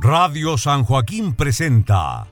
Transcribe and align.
Radio 0.00 0.56
San 0.56 0.84
Joaquín 0.84 1.34
presenta 1.34 2.28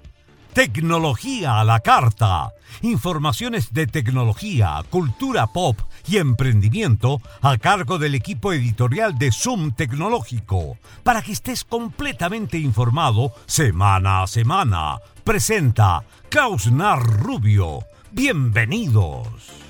Tecnología 0.55 1.61
a 1.61 1.65
la 1.65 1.81
Carta. 1.81 2.49
Informaciones 2.81 3.75
de 3.75 3.87
tecnología, 3.87 4.83
cultura 4.89 5.49
pop 5.49 5.79
y 6.09 6.17
emprendimiento 6.17 7.21
a 7.43 7.59
cargo 7.59 7.99
del 7.99 8.15
equipo 8.15 8.55
editorial 8.55 9.19
de 9.19 9.33
Zoom 9.33 9.73
Tecnológico. 9.73 10.79
Para 11.03 11.21
que 11.21 11.33
estés 11.33 11.65
completamente 11.65 12.59
informado 12.59 13.33
semana 13.45 14.23
a 14.23 14.27
semana. 14.27 14.99
Presenta 15.25 16.05
Klaus 16.31 16.71
Rubio. 16.71 17.81
Bienvenidos. 18.13 19.66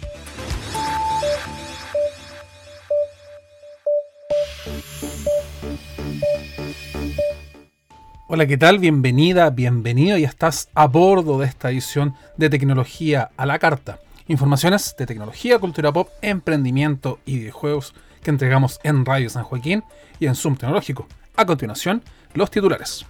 Hola, 8.28 8.48
¿qué 8.48 8.58
tal? 8.58 8.80
Bienvenida, 8.80 9.50
bienvenido. 9.50 10.18
Ya 10.18 10.26
estás 10.26 10.68
a 10.74 10.88
bordo 10.88 11.38
de 11.38 11.46
esta 11.46 11.70
edición 11.70 12.16
de 12.36 12.50
Tecnología 12.50 13.30
a 13.36 13.46
la 13.46 13.60
Carta. 13.60 14.00
Informaciones 14.26 14.96
de 14.98 15.06
tecnología, 15.06 15.60
cultura 15.60 15.92
pop, 15.92 16.08
emprendimiento 16.22 17.20
y 17.24 17.38
videojuegos 17.38 17.94
que 18.24 18.30
entregamos 18.30 18.80
en 18.82 19.06
Radio 19.06 19.30
San 19.30 19.44
Joaquín 19.44 19.84
y 20.18 20.26
en 20.26 20.34
Zoom 20.34 20.56
Tecnológico. 20.56 21.06
A 21.36 21.46
continuación, 21.46 22.02
los 22.34 22.50
titulares. 22.50 23.06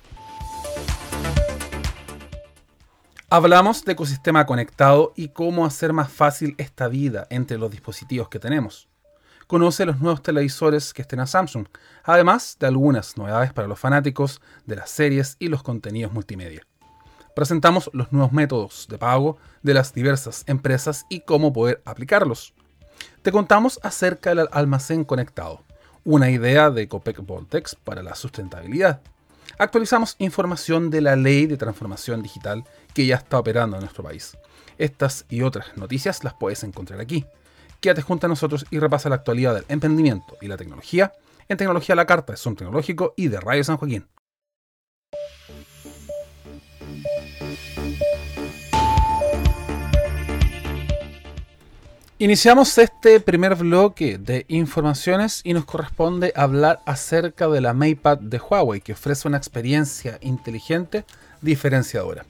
Hablamos 3.30 3.86
de 3.86 3.92
ecosistema 3.92 4.44
conectado 4.44 5.14
y 5.16 5.28
cómo 5.28 5.64
hacer 5.64 5.94
más 5.94 6.12
fácil 6.12 6.54
esta 6.58 6.88
vida 6.88 7.26
entre 7.30 7.56
los 7.56 7.70
dispositivos 7.70 8.28
que 8.28 8.38
tenemos 8.38 8.86
conoce 9.46 9.86
los 9.86 10.00
nuevos 10.00 10.22
televisores 10.22 10.92
que 10.92 11.02
estén 11.02 11.20
a 11.20 11.26
Samsung, 11.26 11.66
además 12.04 12.56
de 12.58 12.66
algunas 12.66 13.16
novedades 13.16 13.52
para 13.52 13.68
los 13.68 13.78
fanáticos 13.78 14.40
de 14.66 14.76
las 14.76 14.90
series 14.90 15.36
y 15.38 15.48
los 15.48 15.62
contenidos 15.62 16.12
multimedia. 16.12 16.62
Presentamos 17.34 17.90
los 17.92 18.12
nuevos 18.12 18.32
métodos 18.32 18.86
de 18.88 18.98
pago 18.98 19.36
de 19.62 19.74
las 19.74 19.92
diversas 19.92 20.42
empresas 20.46 21.04
y 21.08 21.20
cómo 21.20 21.52
poder 21.52 21.82
aplicarlos. 21.84 22.54
Te 23.22 23.30
contamos 23.30 23.78
acerca 23.82 24.34
del 24.34 24.48
almacén 24.52 25.04
conectado, 25.04 25.62
una 26.04 26.30
idea 26.30 26.70
de 26.70 26.88
Copec 26.88 27.24
Voltex 27.24 27.74
para 27.74 28.02
la 28.02 28.14
sustentabilidad. 28.14 29.00
Actualizamos 29.58 30.16
información 30.18 30.90
de 30.90 31.00
la 31.00 31.16
ley 31.16 31.46
de 31.46 31.56
transformación 31.56 32.22
digital 32.22 32.64
que 32.94 33.06
ya 33.06 33.16
está 33.16 33.38
operando 33.38 33.76
en 33.76 33.82
nuestro 33.82 34.02
país. 34.02 34.36
Estas 34.78 35.24
y 35.28 35.42
otras 35.42 35.76
noticias 35.76 36.24
las 36.24 36.34
puedes 36.34 36.62
encontrar 36.64 37.00
aquí. 37.00 37.26
Quédate 37.80 38.02
junto 38.02 38.26
a 38.26 38.28
nosotros 38.28 38.66
y 38.70 38.78
repasa 38.78 39.08
la 39.08 39.16
actualidad 39.16 39.54
del 39.54 39.64
emprendimiento 39.68 40.36
y 40.40 40.48
la 40.48 40.56
tecnología 40.56 41.12
en 41.48 41.56
Tecnología 41.56 41.94
la 41.94 42.06
Carta 42.06 42.32
de 42.32 42.36
Zoom 42.36 42.56
Tecnológico 42.56 43.14
y 43.16 43.28
de 43.28 43.40
Radio 43.40 43.64
San 43.64 43.76
Joaquín. 43.76 44.06
Iniciamos 52.18 52.78
este 52.78 53.20
primer 53.20 53.56
bloque 53.56 54.16
de 54.16 54.46
informaciones 54.48 55.42
y 55.44 55.52
nos 55.52 55.66
corresponde 55.66 56.32
hablar 56.34 56.80
acerca 56.86 57.46
de 57.46 57.60
la 57.60 57.74
MatePad 57.74 58.18
de 58.20 58.38
Huawei 58.38 58.80
que 58.80 58.94
ofrece 58.94 59.28
una 59.28 59.36
experiencia 59.36 60.18
inteligente 60.22 61.04
diferenciadora. 61.42 62.24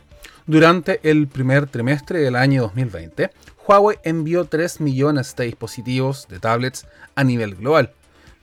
Durante 0.49 1.01
el 1.03 1.27
primer 1.27 1.67
trimestre 1.67 2.21
del 2.21 2.37
año 2.37 2.63
2020, 2.63 3.33
Huawei 3.67 3.99
envió 4.05 4.45
3 4.45 4.81
millones 4.81 5.35
de 5.35 5.47
dispositivos 5.47 6.29
de 6.29 6.39
tablets 6.39 6.87
a 7.17 7.25
nivel 7.25 7.57
global, 7.57 7.93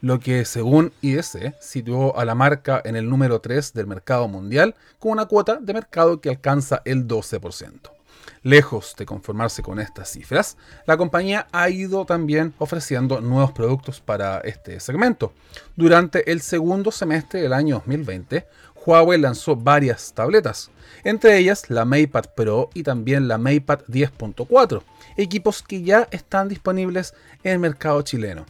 lo 0.01 0.19
que 0.19 0.43
según 0.43 0.91
IDC 0.99 1.55
situó 1.61 2.19
a 2.19 2.25
la 2.25 2.35
marca 2.35 2.81
en 2.83 2.97
el 2.97 3.09
número 3.09 3.39
3 3.39 3.71
del 3.71 3.87
mercado 3.87 4.27
mundial 4.27 4.75
con 4.99 5.13
una 5.13 5.27
cuota 5.27 5.55
de 5.61 5.73
mercado 5.73 6.19
que 6.19 6.29
alcanza 6.29 6.81
el 6.83 7.07
12%. 7.07 7.93
Lejos 8.41 8.95
de 8.97 9.05
conformarse 9.05 9.63
con 9.63 9.79
estas 9.79 10.09
cifras, 10.09 10.57
la 10.85 10.97
compañía 10.97 11.47
ha 11.53 11.69
ido 11.69 12.05
también 12.05 12.53
ofreciendo 12.57 13.21
nuevos 13.21 13.53
productos 13.53 14.01
para 14.01 14.39
este 14.39 14.81
segmento. 14.81 15.31
Durante 15.77 16.29
el 16.29 16.41
segundo 16.41 16.91
semestre 16.91 17.41
del 17.41 17.53
año 17.53 17.75
2020, 17.75 18.45
Huawei 18.85 19.19
lanzó 19.19 19.55
varias 19.55 20.13
tabletas, 20.13 20.69
entre 21.03 21.37
ellas 21.37 21.69
la 21.69 21.85
MatePad 21.85 22.25
Pro 22.35 22.69
y 22.73 22.83
también 22.83 23.27
la 23.27 23.37
MatePad 23.37 23.81
10.4, 23.87 24.81
equipos 25.17 25.63
que 25.63 25.81
ya 25.83 26.07
están 26.11 26.49
disponibles 26.49 27.13
en 27.43 27.53
el 27.53 27.59
mercado 27.59 28.01
chileno. 28.01 28.45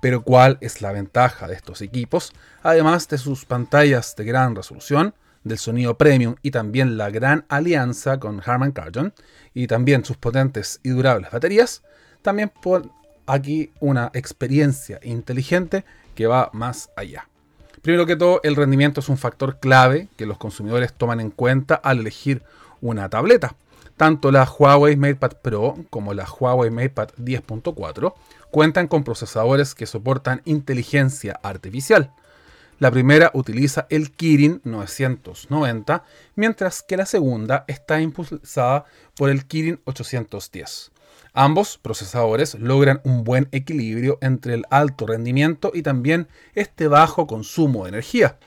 Pero 0.00 0.22
¿cuál 0.22 0.58
es 0.60 0.82
la 0.82 0.92
ventaja 0.92 1.46
de 1.46 1.54
estos 1.54 1.80
equipos? 1.80 2.32
Además 2.62 3.08
de 3.08 3.18
sus 3.18 3.44
pantallas 3.44 4.16
de 4.16 4.24
gran 4.24 4.54
resolución, 4.54 5.14
del 5.44 5.58
sonido 5.58 5.96
premium 5.98 6.36
y 6.42 6.50
también 6.50 6.96
la 6.96 7.10
gran 7.10 7.44
alianza 7.48 8.18
con 8.18 8.40
Harman 8.44 8.72
Kardon 8.72 9.12
y 9.54 9.66
también 9.66 10.04
sus 10.04 10.16
potentes 10.16 10.80
y 10.82 10.90
durables 10.90 11.30
baterías, 11.30 11.82
también 12.22 12.48
por 12.62 12.88
aquí 13.26 13.72
una 13.80 14.10
experiencia 14.14 15.00
inteligente 15.02 15.84
que 16.14 16.26
va 16.26 16.50
más 16.52 16.90
allá. 16.96 17.28
Primero 17.82 18.06
que 18.06 18.14
todo, 18.14 18.40
el 18.44 18.54
rendimiento 18.54 19.00
es 19.00 19.08
un 19.08 19.18
factor 19.18 19.58
clave 19.58 20.06
que 20.16 20.24
los 20.24 20.38
consumidores 20.38 20.92
toman 20.92 21.18
en 21.18 21.30
cuenta 21.30 21.74
al 21.74 21.98
elegir 21.98 22.42
una 22.80 23.08
tableta. 23.08 23.56
Tanto 23.96 24.30
la 24.30 24.44
Huawei 24.44 24.96
MatePad 24.96 25.32
Pro 25.42 25.76
como 25.90 26.14
la 26.14 26.24
Huawei 26.24 26.70
MatePad 26.70 27.10
10.4 27.18 28.14
cuentan 28.52 28.86
con 28.86 29.02
procesadores 29.02 29.74
que 29.74 29.86
soportan 29.86 30.42
inteligencia 30.44 31.40
artificial. 31.42 32.12
La 32.78 32.92
primera 32.92 33.32
utiliza 33.34 33.86
el 33.90 34.12
Kirin 34.12 34.60
990, 34.62 36.04
mientras 36.36 36.82
que 36.82 36.96
la 36.96 37.06
segunda 37.06 37.64
está 37.66 38.00
impulsada 38.00 38.84
por 39.16 39.28
el 39.28 39.44
Kirin 39.44 39.80
810. 39.84 40.92
Ambos 41.34 41.78
procesadores 41.78 42.54
logran 42.56 43.00
un 43.04 43.24
buen 43.24 43.48
equilibrio 43.52 44.18
entre 44.20 44.54
el 44.54 44.64
alto 44.68 45.06
rendimiento 45.06 45.70
y 45.72 45.82
también 45.82 46.28
este 46.54 46.88
bajo 46.88 47.26
consumo 47.26 47.84
de 47.84 47.90
energía. 47.90 48.38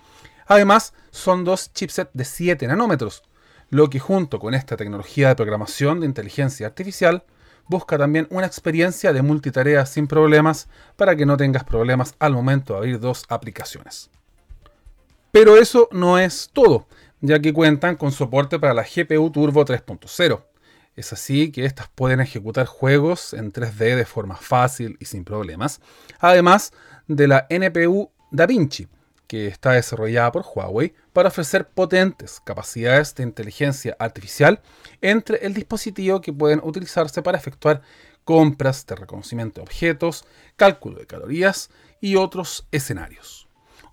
Además, 0.46 0.94
son 1.09 1.44
dos 1.44 1.74
chipsets 1.74 2.12
de 2.13 2.25
7 2.25 2.68
nanómetros, 2.68 3.24
lo 3.72 3.90
que 3.90 4.00
junto 4.00 4.40
con 4.40 4.53
esta 4.53 4.78
tecnología 4.78 5.29
de 5.29 5.35
programación 5.35 6.00
de 6.00 6.06
inteligencia 6.06 6.68
artificial 6.68 7.24
busca 7.68 7.97
también 7.97 8.28
una 8.29 8.45
experiencia 8.45 9.12
de 9.12 9.24
multitarea 9.24 9.88
sin 9.88 10.06
problemas 10.06 10.68
para 10.95 11.16
que 11.16 11.25
no 11.25 11.38
tengas 11.38 11.63
problemas 11.63 12.13
al 12.19 12.34
momento 12.34 12.74
de 12.74 12.79
abrir 12.79 13.00
dos 13.00 13.25
aplicaciones. 13.29 14.12
Pero 15.31 15.57
eso 15.57 15.90
no 15.91 16.19
es 16.19 16.51
todo, 16.53 16.88
ya 17.22 17.40
que 17.40 17.51
cuentan 17.51 17.95
con 17.95 18.12
soporte 18.12 18.59
para 18.59 18.75
la 18.75 18.84
GPU 18.84 19.31
Turbo 19.31 19.66
3.0. 19.66 20.44
Es 20.95 21.11
así 21.11 21.51
que 21.51 21.66
estas 21.66 21.89
pueden 21.89 22.22
ejecutar 22.22 22.66
juegos 22.67 23.33
en 23.33 23.51
3D 23.51 23.95
de 23.95 24.06
forma 24.06 24.38
fácil 24.38 24.97
y 25.00 25.06
sin 25.06 25.25
problemas, 25.25 25.81
además 26.19 26.72
de 27.07 27.28
la 27.28 27.47
NPU 27.50 28.11
DaVinci, 28.31 28.88
que 29.28 29.47
está 29.47 29.72
desarrollada 29.72 30.31
por 30.31 30.45
Huawei 30.45 30.94
para 31.11 31.29
ofrecer 31.29 31.67
potentes 31.67 32.39
capacidades 32.45 33.13
de 33.16 33.23
inteligencia 33.23 33.95
artificial 34.00 34.61
entre 35.01 35.45
el 35.45 35.53
dispositivo 35.53 36.22
que 36.22 36.31
pueden 36.31 36.61
utilizarse 36.63 37.22
para 37.22 37.38
efectuar 37.38 37.81
compras 38.23 38.85
de 38.85 38.95
reconocimiento 38.95 39.62
de 39.62 39.63
objetos, 39.63 40.25
cálculo 40.56 41.00
de 41.00 41.07
calorías 41.07 41.69
y 42.00 42.16
otros 42.16 42.67
escenarios. 42.72 43.44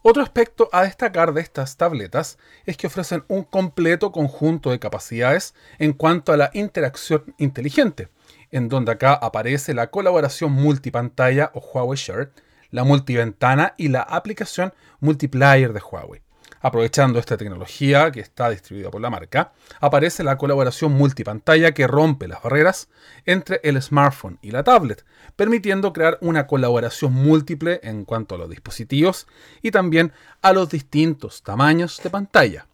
Otro 0.04 0.20
aspecto 0.24 0.68
a 0.72 0.82
destacar 0.82 1.32
de 1.32 1.40
estas 1.40 1.76
tabletas 1.76 2.36
es 2.66 2.76
que 2.76 2.88
ofrecen 2.88 3.24
un 3.28 3.44
completo 3.44 4.10
conjunto 4.10 4.72
de 4.72 4.80
capacidades 4.80 5.54
en 5.78 5.92
cuanto 5.92 6.32
a 6.32 6.36
la 6.36 6.50
interacción 6.54 7.36
inteligente, 7.38 8.08
en 8.50 8.68
donde 8.68 8.90
acá 8.90 9.14
aparece 9.14 9.74
la 9.74 9.92
colaboración 9.92 10.50
multipantalla 10.50 11.52
o 11.54 11.60
Huawei 11.60 11.96
Share, 11.96 12.32
la 12.70 12.82
multiventana 12.82 13.74
y 13.76 13.88
la 13.88 14.02
aplicación 14.02 14.74
multiplayer 14.98 15.72
de 15.72 15.80
Huawei. 15.80 16.20
Aprovechando 16.62 17.18
esta 17.18 17.36
tecnología 17.36 18.12
que 18.12 18.20
está 18.20 18.48
distribuida 18.48 18.90
por 18.90 19.00
la 19.00 19.10
marca, 19.10 19.52
aparece 19.80 20.22
la 20.22 20.38
colaboración 20.38 20.92
multipantalla 20.92 21.72
que 21.72 21.88
rompe 21.88 22.28
las 22.28 22.40
barreras 22.40 22.88
entre 23.26 23.60
el 23.64 23.82
smartphone 23.82 24.38
y 24.42 24.52
la 24.52 24.62
tablet, 24.62 25.04
permitiendo 25.34 25.92
crear 25.92 26.18
una 26.20 26.46
colaboración 26.46 27.12
múltiple 27.12 27.80
en 27.82 28.04
cuanto 28.04 28.36
a 28.36 28.38
los 28.38 28.48
dispositivos 28.48 29.26
y 29.60 29.72
también 29.72 30.12
a 30.40 30.52
los 30.52 30.68
distintos 30.68 31.42
tamaños 31.42 32.00
de 32.02 32.10
pantalla. 32.10 32.68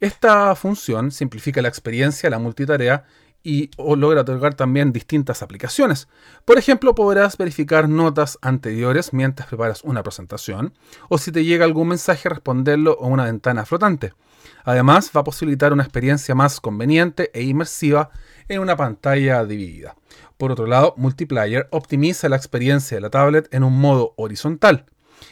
Esta 0.00 0.54
función 0.56 1.12
simplifica 1.12 1.62
la 1.62 1.68
experiencia, 1.68 2.28
la 2.28 2.40
multitarea 2.40 3.04
y 3.44 3.70
logra 3.76 4.22
otorgar 4.22 4.54
también 4.54 4.92
distintas 4.92 5.42
aplicaciones. 5.42 6.08
Por 6.46 6.58
ejemplo, 6.58 6.94
podrás 6.94 7.36
verificar 7.36 7.88
notas 7.88 8.38
anteriores 8.40 9.12
mientras 9.12 9.46
preparas 9.48 9.82
una 9.84 10.02
presentación 10.02 10.72
o 11.10 11.18
si 11.18 11.30
te 11.30 11.44
llega 11.44 11.66
algún 11.66 11.88
mensaje 11.88 12.28
responderlo 12.28 12.98
a 13.00 13.06
una 13.06 13.24
ventana 13.24 13.66
flotante. 13.66 14.14
Además, 14.64 15.10
va 15.14 15.20
a 15.20 15.24
posibilitar 15.24 15.72
una 15.72 15.82
experiencia 15.82 16.34
más 16.34 16.60
conveniente 16.60 17.30
e 17.34 17.42
inmersiva 17.42 18.10
en 18.48 18.60
una 18.60 18.76
pantalla 18.76 19.44
dividida. 19.44 19.94
Por 20.38 20.52
otro 20.52 20.66
lado, 20.66 20.94
Multiplayer 20.96 21.68
optimiza 21.70 22.28
la 22.28 22.36
experiencia 22.36 22.96
de 22.96 23.02
la 23.02 23.10
tablet 23.10 23.52
en 23.54 23.62
un 23.62 23.78
modo 23.78 24.14
horizontal. 24.16 24.86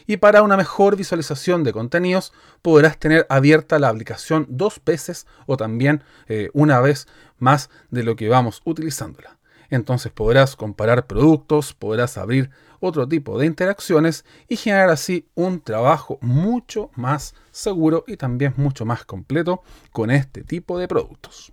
Y 0.07 0.19
para 0.19 0.43
una 0.43 0.57
mejor 0.57 0.97
visualización 0.97 1.65
de 1.65 1.73
contenidos, 1.73 2.33
podrás 2.63 2.99
tener 2.99 3.27
abierta 3.29 3.79
la 3.79 3.89
aplicación 3.89 4.47
dos 4.49 4.81
veces 4.85 5.27
o 5.47 5.57
también 5.57 6.05
eh, 6.29 6.51
una 6.53 6.81
vez 6.81 7.07
más 7.39 7.71
de 7.91 8.03
lo 8.03 8.17
que 8.17 8.29
vamos 8.29 8.63
utilizándola. 8.65 9.39
Entonces 9.71 10.13
podrás 10.13 10.55
comparar 10.55 11.07
productos, 11.07 11.73
podrás 11.73 12.19
abrir 12.19 12.51
otro 12.79 13.09
tipo 13.09 13.39
de 13.39 13.47
interacciones 13.47 14.25
y 14.49 14.57
generar 14.57 14.91
así 14.91 15.27
un 15.35 15.61
trabajo 15.61 16.19
mucho 16.21 16.91
más 16.95 17.35
seguro 17.53 18.05
y 18.07 18.17
también 18.17 18.53
mucho 18.57 18.85
más 18.85 19.05
completo 19.05 19.63
con 19.93 20.11
este 20.11 20.43
tipo 20.43 20.79
de 20.79 20.89
productos. 20.89 21.53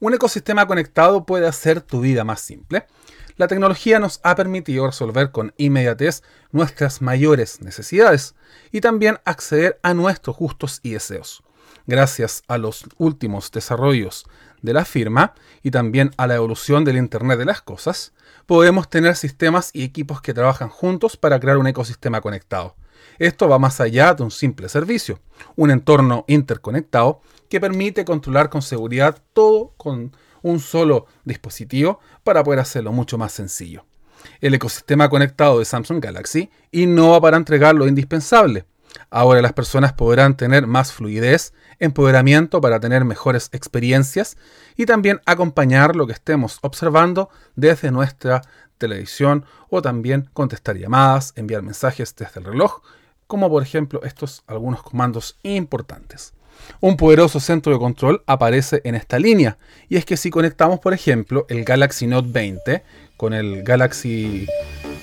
Un 0.00 0.14
ecosistema 0.14 0.66
conectado 0.66 1.24
puede 1.26 1.46
hacer 1.46 1.80
tu 1.80 2.00
vida 2.00 2.24
más 2.24 2.40
simple. 2.40 2.86
La 3.36 3.48
tecnología 3.48 3.98
nos 3.98 4.20
ha 4.22 4.36
permitido 4.36 4.86
resolver 4.86 5.32
con 5.32 5.54
inmediatez 5.56 6.22
nuestras 6.52 7.02
mayores 7.02 7.60
necesidades 7.62 8.36
y 8.70 8.80
también 8.80 9.18
acceder 9.24 9.80
a 9.82 9.92
nuestros 9.92 10.36
gustos 10.36 10.78
y 10.84 10.90
deseos. 10.90 11.42
Gracias 11.86 12.44
a 12.46 12.58
los 12.58 12.84
últimos 12.96 13.50
desarrollos 13.50 14.24
de 14.62 14.72
la 14.72 14.84
firma 14.84 15.34
y 15.64 15.72
también 15.72 16.12
a 16.16 16.28
la 16.28 16.36
evolución 16.36 16.84
del 16.84 16.96
Internet 16.96 17.38
de 17.38 17.44
las 17.44 17.60
Cosas, 17.60 18.12
podemos 18.46 18.88
tener 18.88 19.16
sistemas 19.16 19.70
y 19.72 19.82
equipos 19.82 20.22
que 20.22 20.32
trabajan 20.32 20.68
juntos 20.68 21.16
para 21.16 21.40
crear 21.40 21.58
un 21.58 21.66
ecosistema 21.66 22.20
conectado. 22.20 22.76
Esto 23.18 23.48
va 23.48 23.58
más 23.58 23.80
allá 23.80 24.14
de 24.14 24.22
un 24.22 24.30
simple 24.30 24.68
servicio, 24.68 25.18
un 25.56 25.72
entorno 25.72 26.24
interconectado 26.28 27.20
que 27.48 27.60
permite 27.60 28.04
controlar 28.04 28.48
con 28.48 28.62
seguridad 28.62 29.20
todo 29.32 29.72
con 29.76 30.12
un 30.44 30.60
solo 30.60 31.06
dispositivo 31.24 31.98
para 32.22 32.44
poder 32.44 32.60
hacerlo 32.60 32.92
mucho 32.92 33.18
más 33.18 33.32
sencillo. 33.32 33.86
El 34.40 34.54
ecosistema 34.54 35.08
conectado 35.08 35.58
de 35.58 35.64
Samsung 35.64 36.00
Galaxy 36.00 36.50
innova 36.70 37.20
para 37.20 37.38
entregar 37.38 37.74
lo 37.74 37.88
indispensable. 37.88 38.66
Ahora 39.10 39.42
las 39.42 39.54
personas 39.54 39.94
podrán 39.94 40.36
tener 40.36 40.66
más 40.66 40.92
fluidez, 40.92 41.54
empoderamiento 41.78 42.60
para 42.60 42.78
tener 42.78 43.04
mejores 43.04 43.48
experiencias 43.52 44.36
y 44.76 44.86
también 44.86 45.20
acompañar 45.24 45.96
lo 45.96 46.06
que 46.06 46.12
estemos 46.12 46.58
observando 46.60 47.30
desde 47.56 47.90
nuestra 47.90 48.42
televisión 48.76 49.46
o 49.70 49.80
también 49.82 50.28
contestar 50.34 50.76
llamadas, 50.76 51.32
enviar 51.36 51.62
mensajes 51.62 52.14
desde 52.14 52.40
el 52.40 52.46
reloj, 52.46 52.82
como 53.26 53.48
por 53.48 53.62
ejemplo 53.62 54.02
estos 54.04 54.44
algunos 54.46 54.82
comandos 54.82 55.38
importantes. 55.42 56.34
Un 56.80 56.96
poderoso 56.96 57.40
centro 57.40 57.72
de 57.72 57.78
control 57.78 58.22
aparece 58.26 58.80
en 58.84 58.94
esta 58.94 59.18
línea 59.18 59.58
y 59.88 59.96
es 59.96 60.04
que 60.04 60.16
si 60.16 60.30
conectamos 60.30 60.80
por 60.80 60.92
ejemplo 60.92 61.46
el 61.48 61.64
Galaxy 61.64 62.06
Note 62.06 62.28
20 62.30 62.82
con 63.16 63.32
el 63.32 63.62
Galaxy 63.62 64.46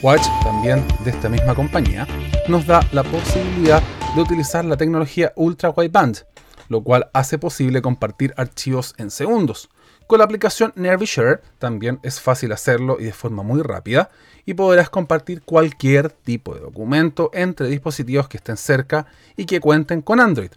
Watch 0.01 0.25
también 0.43 0.83
de 1.03 1.11
esta 1.11 1.29
misma 1.29 1.53
compañía, 1.53 2.07
nos 2.47 2.65
da 2.65 2.81
la 2.91 3.03
posibilidad 3.03 3.83
de 4.15 4.21
utilizar 4.21 4.65
la 4.65 4.77
tecnología 4.77 5.31
Ultra 5.35 5.69
Wideband, 5.69 6.25
lo 6.69 6.81
cual 6.81 7.09
hace 7.13 7.37
posible 7.37 7.81
compartir 7.81 8.33
archivos 8.35 8.95
en 8.97 9.11
segundos. 9.11 9.69
Con 10.07 10.19
la 10.19 10.25
aplicación 10.25 10.73
NervyShare 10.75 11.41
también 11.59 11.99
es 12.03 12.19
fácil 12.19 12.51
hacerlo 12.51 12.97
y 12.99 13.05
de 13.05 13.13
forma 13.13 13.43
muy 13.43 13.61
rápida 13.61 14.09
y 14.45 14.55
podrás 14.55 14.89
compartir 14.89 15.43
cualquier 15.43 16.09
tipo 16.09 16.53
de 16.55 16.61
documento 16.61 17.29
entre 17.33 17.67
dispositivos 17.67 18.27
que 18.27 18.37
estén 18.37 18.57
cerca 18.57 19.05
y 19.37 19.45
que 19.45 19.59
cuenten 19.59 20.01
con 20.01 20.19
Android. 20.19 20.51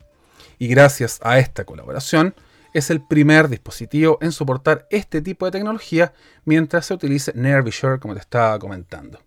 Y 0.58 0.68
gracias 0.68 1.20
a 1.22 1.38
esta 1.38 1.64
colaboración, 1.64 2.34
es 2.74 2.90
el 2.90 3.00
primer 3.00 3.48
dispositivo 3.48 4.18
en 4.20 4.32
soportar 4.32 4.86
este 4.90 5.22
tipo 5.22 5.46
de 5.46 5.52
tecnología 5.52 6.12
mientras 6.44 6.86
se 6.86 6.94
utilice 6.94 7.32
NervyShare 7.34 8.00
como 8.00 8.14
te 8.14 8.20
estaba 8.20 8.58
comentando. 8.58 9.20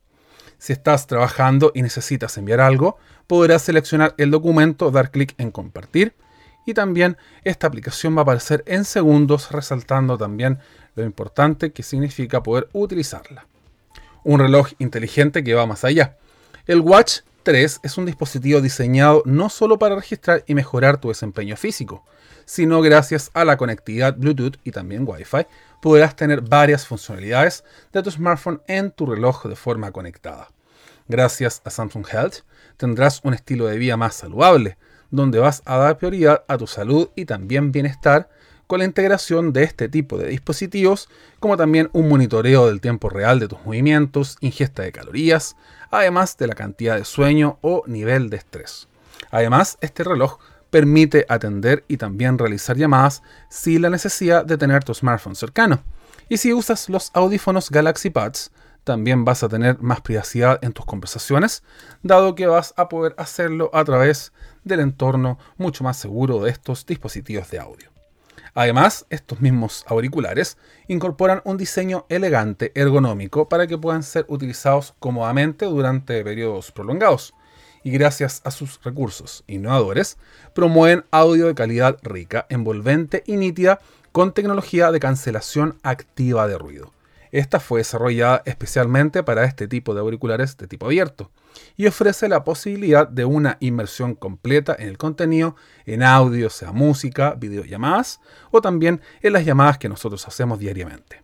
Si 0.58 0.74
estás 0.74 1.08
trabajando 1.08 1.72
y 1.74 1.82
necesitas 1.82 2.38
enviar 2.38 2.60
algo, 2.60 2.98
podrás 3.26 3.62
seleccionar 3.62 4.16
el 4.18 4.32
documento, 4.32 4.92
dar 4.92 5.12
clic 5.12 5.34
en 5.38 5.52
compartir 5.52 6.14
y 6.66 6.74
también 6.74 7.16
esta 7.44 7.68
aplicación 7.68 8.16
va 8.16 8.20
a 8.20 8.24
aparecer 8.24 8.64
en 8.68 8.84
segundos 8.84 9.52
resaltando 9.52 10.18
también 10.18 10.60
lo 10.96 11.04
importante 11.04 11.72
que 11.72 11.84
significa 11.84 12.44
poder 12.44 12.68
utilizarla. 12.74 13.48
Un 14.26 14.42
reloj 14.42 14.72
inteligente 14.80 15.44
que 15.44 15.54
va 15.54 15.66
más 15.66 15.86
allá. 15.86 16.18
El 16.66 16.82
Watch 16.82 17.20
3 17.48 17.80
es 17.82 17.98
un 17.98 18.06
dispositivo 18.06 18.60
diseñado 18.60 19.24
no 19.24 19.48
solo 19.48 19.80
para 19.80 19.96
registrar 19.96 20.44
y 20.48 20.54
mejorar 20.54 21.00
tu 21.00 21.08
desempeño 21.08 21.56
físico, 21.56 22.04
sino 22.44 22.82
gracias 22.82 23.32
a 23.34 23.46
la 23.46 23.56
conectividad 23.56 24.18
Bluetooth 24.18 24.58
y 24.66 24.72
también 24.72 25.06
Wi-Fi 25.08 25.48
podrás 25.82 26.18
tener 26.18 26.42
varias 26.42 26.86
funcionalidades 26.86 27.64
de 27.94 28.04
tu 28.04 28.12
smartphone 28.12 28.62
en 28.68 28.92
tu 28.92 29.06
reloj 29.06 29.46
de 29.46 29.56
forma 29.56 29.94
conectada. 29.94 30.50
Gracias 31.08 31.62
a 31.64 31.70
Samsung 31.70 32.06
Health 32.12 32.40
tendrás 32.76 33.22
un 33.24 33.34
estilo 33.34 33.68
de 33.68 33.78
vida 33.78 33.96
más 33.96 34.16
saludable, 34.16 34.78
donde 35.10 35.40
vas 35.40 35.62
a 35.64 35.78
dar 35.78 35.98
prioridad 35.98 36.44
a 36.50 36.58
tu 36.58 36.68
salud 36.68 37.12
y 37.16 37.24
también 37.24 37.72
bienestar 37.72 38.28
con 38.68 38.80
la 38.80 38.86
integración 38.86 39.54
de 39.54 39.64
este 39.64 39.88
tipo 39.88 40.18
de 40.18 40.28
dispositivos, 40.28 41.08
como 41.40 41.56
también 41.56 41.90
un 41.94 42.10
monitoreo 42.10 42.68
del 42.68 42.82
tiempo 42.82 43.10
real 43.10 43.40
de 43.40 43.48
tus 43.48 43.64
movimientos, 43.66 44.36
ingesta 44.42 44.84
de 44.84 44.92
calorías, 44.92 45.56
además 45.92 46.38
de 46.38 46.48
la 46.48 46.56
cantidad 46.56 46.96
de 46.96 47.06
sueño 47.06 47.58
o 47.62 47.84
nivel 47.88 48.30
de 48.30 48.38
estrés. 48.38 48.88
Además, 49.32 49.78
este 49.82 50.04
reloj 50.04 50.40
permite 50.70 51.26
atender 51.30 51.84
y 51.88 51.98
también 51.98 52.38
realizar 52.38 52.78
llamadas 52.78 53.24
sin 53.50 53.82
la 53.82 53.90
necesidad 53.90 54.46
de 54.46 54.58
tener 54.58 54.84
tu 54.84 54.94
smartphone 54.94 55.36
cercano. 55.36 55.82
Y 56.30 56.38
si 56.38 56.54
usas 56.54 56.90
los 56.90 57.12
audífonos 57.14 57.70
Galaxy 57.70 58.10
Buds, 58.10 58.52
también 58.84 59.26
vas 59.26 59.44
a 59.44 59.50
tener 59.50 59.80
más 59.80 60.02
privacidad 60.02 60.60
en 60.62 60.72
tus 60.72 60.86
conversaciones, 60.86 61.64
dado 62.04 62.36
que 62.36 62.48
vas 62.48 62.74
a 62.78 62.88
poder 62.88 63.16
hacerlo 63.18 63.70
a 63.74 63.84
través 63.84 64.32
del 64.64 64.80
entorno 64.80 65.38
mucho 65.58 65.84
más 65.84 65.98
seguro 65.98 66.42
de 66.42 66.52
estos 66.52 66.86
dispositivos 66.86 67.50
de 67.52 67.60
audio. 67.60 67.97
Además, 68.54 69.06
estos 69.10 69.42
mismos 69.42 69.86
auriculares 69.88 70.58
incorporan 70.88 71.42
un 71.44 71.58
diseño 71.58 72.06
elegante, 72.10 72.72
ergonómico, 72.76 73.50
para 73.50 73.68
que 73.68 73.78
puedan 73.78 74.04
ser 74.04 74.26
utilizados 74.28 74.96
cómodamente 75.00 75.66
durante 75.66 76.24
periodos 76.24 76.72
prolongados. 76.72 77.34
Y 77.84 77.92
gracias 77.92 78.42
a 78.44 78.52
sus 78.52 78.84
recursos 78.84 79.44
innovadores, 79.48 80.18
promueven 80.54 81.06
audio 81.12 81.48
de 81.48 81.56
calidad 81.56 81.98
rica, 82.02 82.46
envolvente 82.50 83.24
y 83.26 83.38
nítida 83.38 83.80
con 84.12 84.34
tecnología 84.34 84.92
de 84.92 85.00
cancelación 85.00 85.78
activa 85.84 86.48
de 86.48 86.58
ruido. 86.58 86.97
Esta 87.32 87.60
fue 87.60 87.80
desarrollada 87.80 88.42
especialmente 88.46 89.24
para 89.24 89.44
este 89.44 89.68
tipo 89.68 89.94
de 89.94 90.02
auriculares 90.02 90.58
de 90.58 90.68
tipo 90.68 90.86
abierto 90.86 91.32
y 91.76 91.88
ofrece 91.88 92.30
la 92.30 92.44
posibilidad 92.44 93.08
de 93.08 93.26
una 93.26 93.58
inmersión 93.60 94.16
completa 94.16 94.76
en 94.78 94.90
el 94.90 94.98
contenido, 94.98 95.56
en 95.86 96.04
audio, 96.04 96.50
sea 96.50 96.72
música, 96.72 97.36
videollamadas 97.38 98.20
o 98.52 98.62
también 98.62 99.02
en 99.22 99.34
las 99.34 99.46
llamadas 99.46 99.78
que 99.78 99.90
nosotros 99.90 100.28
hacemos 100.28 100.60
diariamente. 100.60 101.22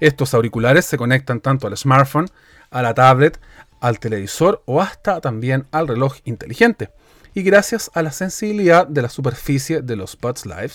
Estos 0.00 0.34
auriculares 0.34 0.84
se 0.84 0.98
conectan 0.98 1.40
tanto 1.40 1.66
al 1.66 1.76
smartphone, 1.76 2.28
a 2.70 2.82
la 2.82 2.94
tablet, 2.94 3.40
al 3.80 3.98
televisor 3.98 4.62
o 4.66 4.80
hasta 4.80 5.20
también 5.20 5.66
al 5.70 5.88
reloj 5.88 6.16
inteligente. 6.24 6.90
Y 7.34 7.42
gracias 7.42 7.90
a 7.94 8.02
la 8.02 8.12
sensibilidad 8.12 8.86
de 8.86 9.02
la 9.02 9.08
superficie 9.08 9.82
de 9.82 9.96
los 9.96 10.18
Buds 10.18 10.46
Live, 10.46 10.72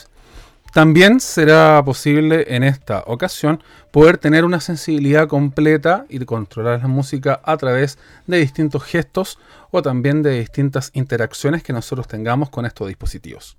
también 0.71 1.19
será 1.19 1.81
posible 1.83 2.45
en 2.55 2.63
esta 2.63 3.03
ocasión 3.07 3.63
poder 3.91 4.19
tener 4.19 4.45
una 4.45 4.59
sensibilidad 4.59 5.27
completa 5.27 6.05
y 6.09 6.23
controlar 6.25 6.81
la 6.81 6.87
música 6.87 7.41
a 7.43 7.57
través 7.57 7.97
de 8.27 8.37
distintos 8.37 8.83
gestos 8.83 9.39
o 9.71 9.81
también 9.81 10.21
de 10.21 10.39
distintas 10.39 10.91
interacciones 10.93 11.63
que 11.63 11.73
nosotros 11.73 12.07
tengamos 12.07 12.51
con 12.51 12.67
estos 12.67 12.87
dispositivos. 12.87 13.57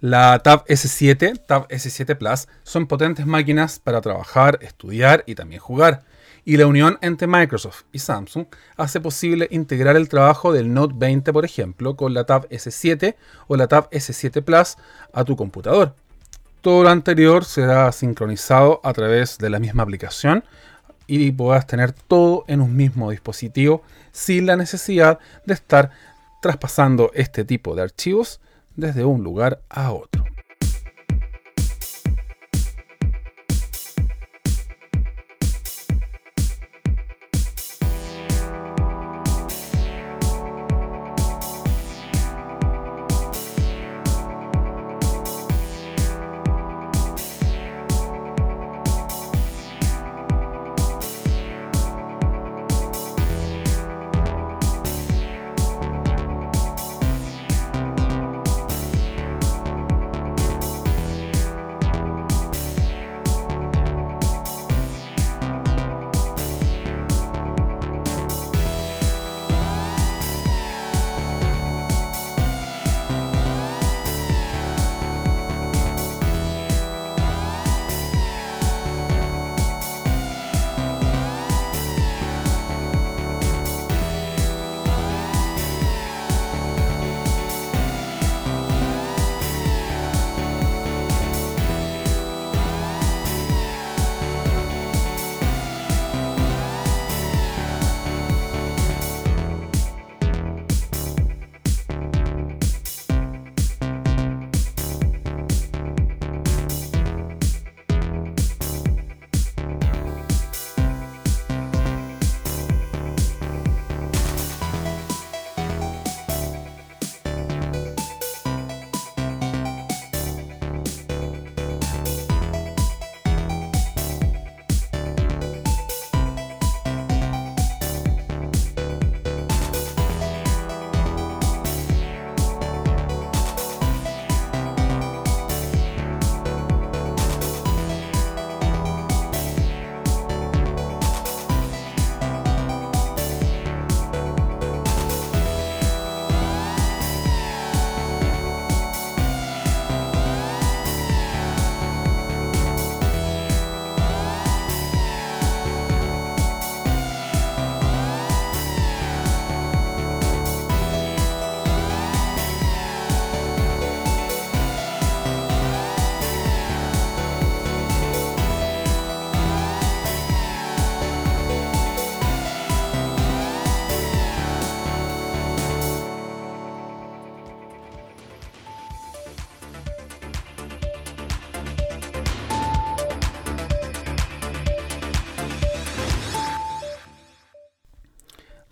La 0.00 0.38
Tab 0.40 0.66
S7, 0.66 1.46
Tab 1.46 1.68
S7 1.68 2.18
Plus 2.18 2.48
son 2.64 2.86
potentes 2.86 3.24
máquinas 3.24 3.78
para 3.78 4.02
trabajar, 4.02 4.58
estudiar 4.60 5.24
y 5.26 5.34
también 5.34 5.60
jugar. 5.62 6.04
Y 6.44 6.58
la 6.58 6.66
unión 6.66 6.98
entre 7.00 7.26
Microsoft 7.26 7.84
y 7.92 7.98
Samsung 7.98 8.46
hace 8.76 9.00
posible 9.00 9.48
integrar 9.50 9.96
el 9.96 10.10
trabajo 10.10 10.52
del 10.52 10.72
Note 10.72 10.94
20, 10.96 11.32
por 11.32 11.46
ejemplo, 11.46 11.96
con 11.96 12.12
la 12.12 12.24
Tab 12.24 12.46
S7 12.50 13.16
o 13.48 13.56
la 13.56 13.68
Tab 13.68 13.88
S7 13.90 14.44
Plus 14.44 14.76
a 15.14 15.24
tu 15.24 15.34
computador 15.34 15.94
todo 16.66 16.82
lo 16.82 16.90
anterior 16.90 17.44
será 17.44 17.92
sincronizado 17.92 18.80
a 18.82 18.92
través 18.92 19.38
de 19.38 19.50
la 19.50 19.60
misma 19.60 19.84
aplicación 19.84 20.42
y 21.06 21.30
podrás 21.30 21.68
tener 21.68 21.92
todo 21.92 22.44
en 22.48 22.60
un 22.60 22.74
mismo 22.74 23.12
dispositivo 23.12 23.84
sin 24.10 24.46
la 24.46 24.56
necesidad 24.56 25.20
de 25.44 25.54
estar 25.54 25.92
traspasando 26.42 27.12
este 27.14 27.44
tipo 27.44 27.76
de 27.76 27.82
archivos 27.82 28.40
desde 28.74 29.04
un 29.04 29.22
lugar 29.22 29.60
a 29.68 29.92
otro. 29.92 30.24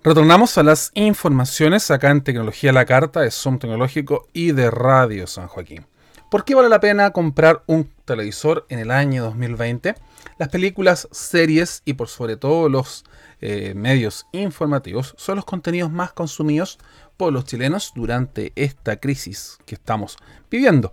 Retornamos 0.06 0.58
a 0.58 0.62
las 0.62 0.90
informaciones 0.92 1.90
acá 1.90 2.10
en 2.10 2.20
Tecnología 2.20 2.74
la 2.74 2.84
Carta 2.84 3.22
de 3.22 3.30
Zoom 3.30 3.58
Tecnológico 3.58 4.28
y 4.34 4.52
de 4.52 4.70
Radio 4.70 5.26
San 5.26 5.48
Joaquín. 5.48 5.86
¿Por 6.30 6.44
qué 6.44 6.54
vale 6.54 6.68
la 6.68 6.78
pena 6.78 7.10
comprar 7.10 7.62
un 7.66 7.90
televisor 8.04 8.66
en 8.68 8.80
el 8.80 8.90
año 8.90 9.24
2020? 9.24 9.94
Las 10.36 10.50
películas, 10.50 11.08
series 11.10 11.80
y 11.86 11.94
por 11.94 12.08
sobre 12.08 12.36
todo 12.36 12.68
los 12.68 13.06
eh, 13.40 13.72
medios 13.74 14.26
informativos 14.32 15.14
son 15.16 15.36
los 15.36 15.46
contenidos 15.46 15.90
más 15.90 16.12
consumidos 16.12 16.78
por 17.16 17.32
los 17.32 17.46
chilenos 17.46 17.92
durante 17.94 18.52
esta 18.56 18.96
crisis 18.96 19.56
que 19.64 19.76
estamos 19.76 20.18
viviendo. 20.50 20.92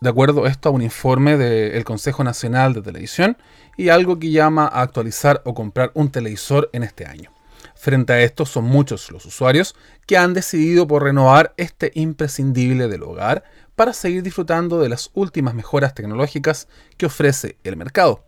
De 0.00 0.10
acuerdo 0.10 0.48
esto 0.48 0.70
a 0.70 0.72
un 0.72 0.82
informe 0.82 1.36
del 1.36 1.84
Consejo 1.84 2.24
Nacional 2.24 2.74
de 2.74 2.82
Televisión 2.82 3.36
y 3.76 3.90
algo 3.90 4.18
que 4.18 4.32
llama 4.32 4.66
a 4.66 4.82
actualizar 4.82 5.42
o 5.44 5.54
comprar 5.54 5.92
un 5.94 6.10
televisor 6.10 6.70
en 6.72 6.82
este 6.82 7.06
año. 7.06 7.30
Frente 7.80 8.12
a 8.12 8.20
esto 8.20 8.44
son 8.44 8.64
muchos 8.64 9.10
los 9.10 9.24
usuarios 9.24 9.74
que 10.04 10.18
han 10.18 10.34
decidido 10.34 10.86
por 10.86 11.02
renovar 11.02 11.54
este 11.56 11.90
imprescindible 11.94 12.88
del 12.88 13.02
hogar 13.02 13.42
para 13.74 13.94
seguir 13.94 14.22
disfrutando 14.22 14.80
de 14.80 14.90
las 14.90 15.10
últimas 15.14 15.54
mejoras 15.54 15.94
tecnológicas 15.94 16.68
que 16.98 17.06
ofrece 17.06 17.56
el 17.64 17.78
mercado. 17.78 18.22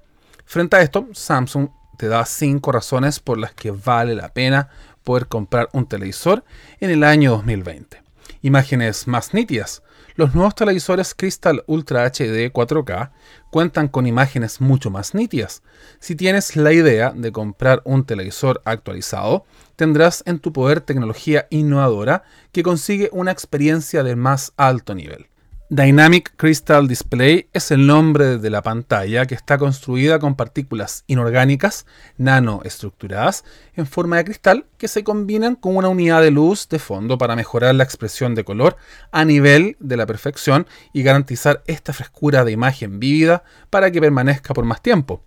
Frente 0.46 0.76
a 0.76 0.80
esto, 0.80 1.06
Samsung 1.12 1.68
te 1.98 2.08
da 2.08 2.24
5 2.24 2.72
razones 2.72 3.20
por 3.20 3.36
las 3.36 3.52
que 3.52 3.72
vale 3.72 4.14
la 4.14 4.32
pena 4.32 4.70
poder 5.04 5.28
comprar 5.28 5.68
un 5.74 5.86
televisor 5.86 6.44
en 6.80 6.88
el 6.88 7.04
año 7.04 7.32
2020. 7.32 8.02
Imágenes 8.40 9.06
más 9.06 9.34
nítidas. 9.34 9.82
Los 10.14 10.34
nuevos 10.34 10.54
televisores 10.54 11.14
Crystal 11.14 11.64
Ultra 11.66 12.04
HD 12.04 12.52
4K 12.52 13.12
cuentan 13.50 13.88
con 13.88 14.06
imágenes 14.06 14.60
mucho 14.60 14.90
más 14.90 15.14
nítidas. 15.14 15.62
Si 16.00 16.16
tienes 16.16 16.54
la 16.54 16.72
idea 16.72 17.12
de 17.16 17.32
comprar 17.32 17.80
un 17.84 18.04
televisor 18.04 18.60
actualizado, 18.66 19.46
tendrás 19.76 20.22
en 20.26 20.38
tu 20.38 20.52
poder 20.52 20.82
tecnología 20.82 21.46
innovadora 21.48 22.24
que 22.52 22.62
consigue 22.62 23.08
una 23.12 23.30
experiencia 23.30 24.02
de 24.02 24.14
más 24.14 24.52
alto 24.56 24.94
nivel. 24.94 25.31
Dynamic 25.74 26.34
Crystal 26.36 26.86
Display 26.86 27.48
es 27.54 27.70
el 27.70 27.86
nombre 27.86 28.36
de 28.36 28.50
la 28.50 28.60
pantalla 28.60 29.24
que 29.24 29.34
está 29.34 29.56
construida 29.56 30.18
con 30.18 30.34
partículas 30.34 31.02
inorgánicas 31.06 31.86
nanoestructuradas 32.18 33.42
en 33.74 33.86
forma 33.86 34.18
de 34.18 34.24
cristal 34.26 34.66
que 34.76 34.86
se 34.86 35.02
combinan 35.02 35.56
con 35.56 35.78
una 35.78 35.88
unidad 35.88 36.20
de 36.20 36.30
luz 36.30 36.68
de 36.68 36.78
fondo 36.78 37.16
para 37.16 37.36
mejorar 37.36 37.74
la 37.74 37.84
expresión 37.84 38.34
de 38.34 38.44
color 38.44 38.76
a 39.12 39.24
nivel 39.24 39.78
de 39.80 39.96
la 39.96 40.04
perfección 40.04 40.66
y 40.92 41.04
garantizar 41.04 41.62
esta 41.66 41.94
frescura 41.94 42.44
de 42.44 42.52
imagen 42.52 43.00
vívida 43.00 43.42
para 43.70 43.90
que 43.90 44.02
permanezca 44.02 44.52
por 44.52 44.66
más 44.66 44.82
tiempo. 44.82 45.22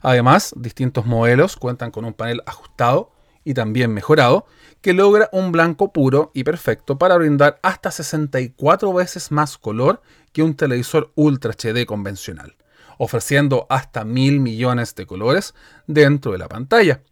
Además, 0.00 0.54
distintos 0.56 1.04
modelos 1.04 1.56
cuentan 1.56 1.90
con 1.90 2.06
un 2.06 2.14
panel 2.14 2.42
ajustado 2.46 3.12
y 3.44 3.54
también 3.54 3.92
mejorado 3.92 4.46
que 4.80 4.92
logra 4.92 5.28
un 5.32 5.52
blanco 5.52 5.92
puro 5.92 6.30
y 6.34 6.44
perfecto 6.44 6.98
para 6.98 7.16
brindar 7.16 7.58
hasta 7.62 7.90
64 7.90 8.92
veces 8.92 9.30
más 9.30 9.58
color 9.58 10.02
que 10.32 10.42
un 10.42 10.54
televisor 10.54 11.12
Ultra 11.14 11.52
HD 11.52 11.84
convencional, 11.86 12.56
ofreciendo 12.98 13.66
hasta 13.68 14.04
mil 14.04 14.40
millones 14.40 14.94
de 14.94 15.06
colores 15.06 15.54
dentro 15.86 16.32
de 16.32 16.38
la 16.38 16.48
pantalla. 16.48 17.02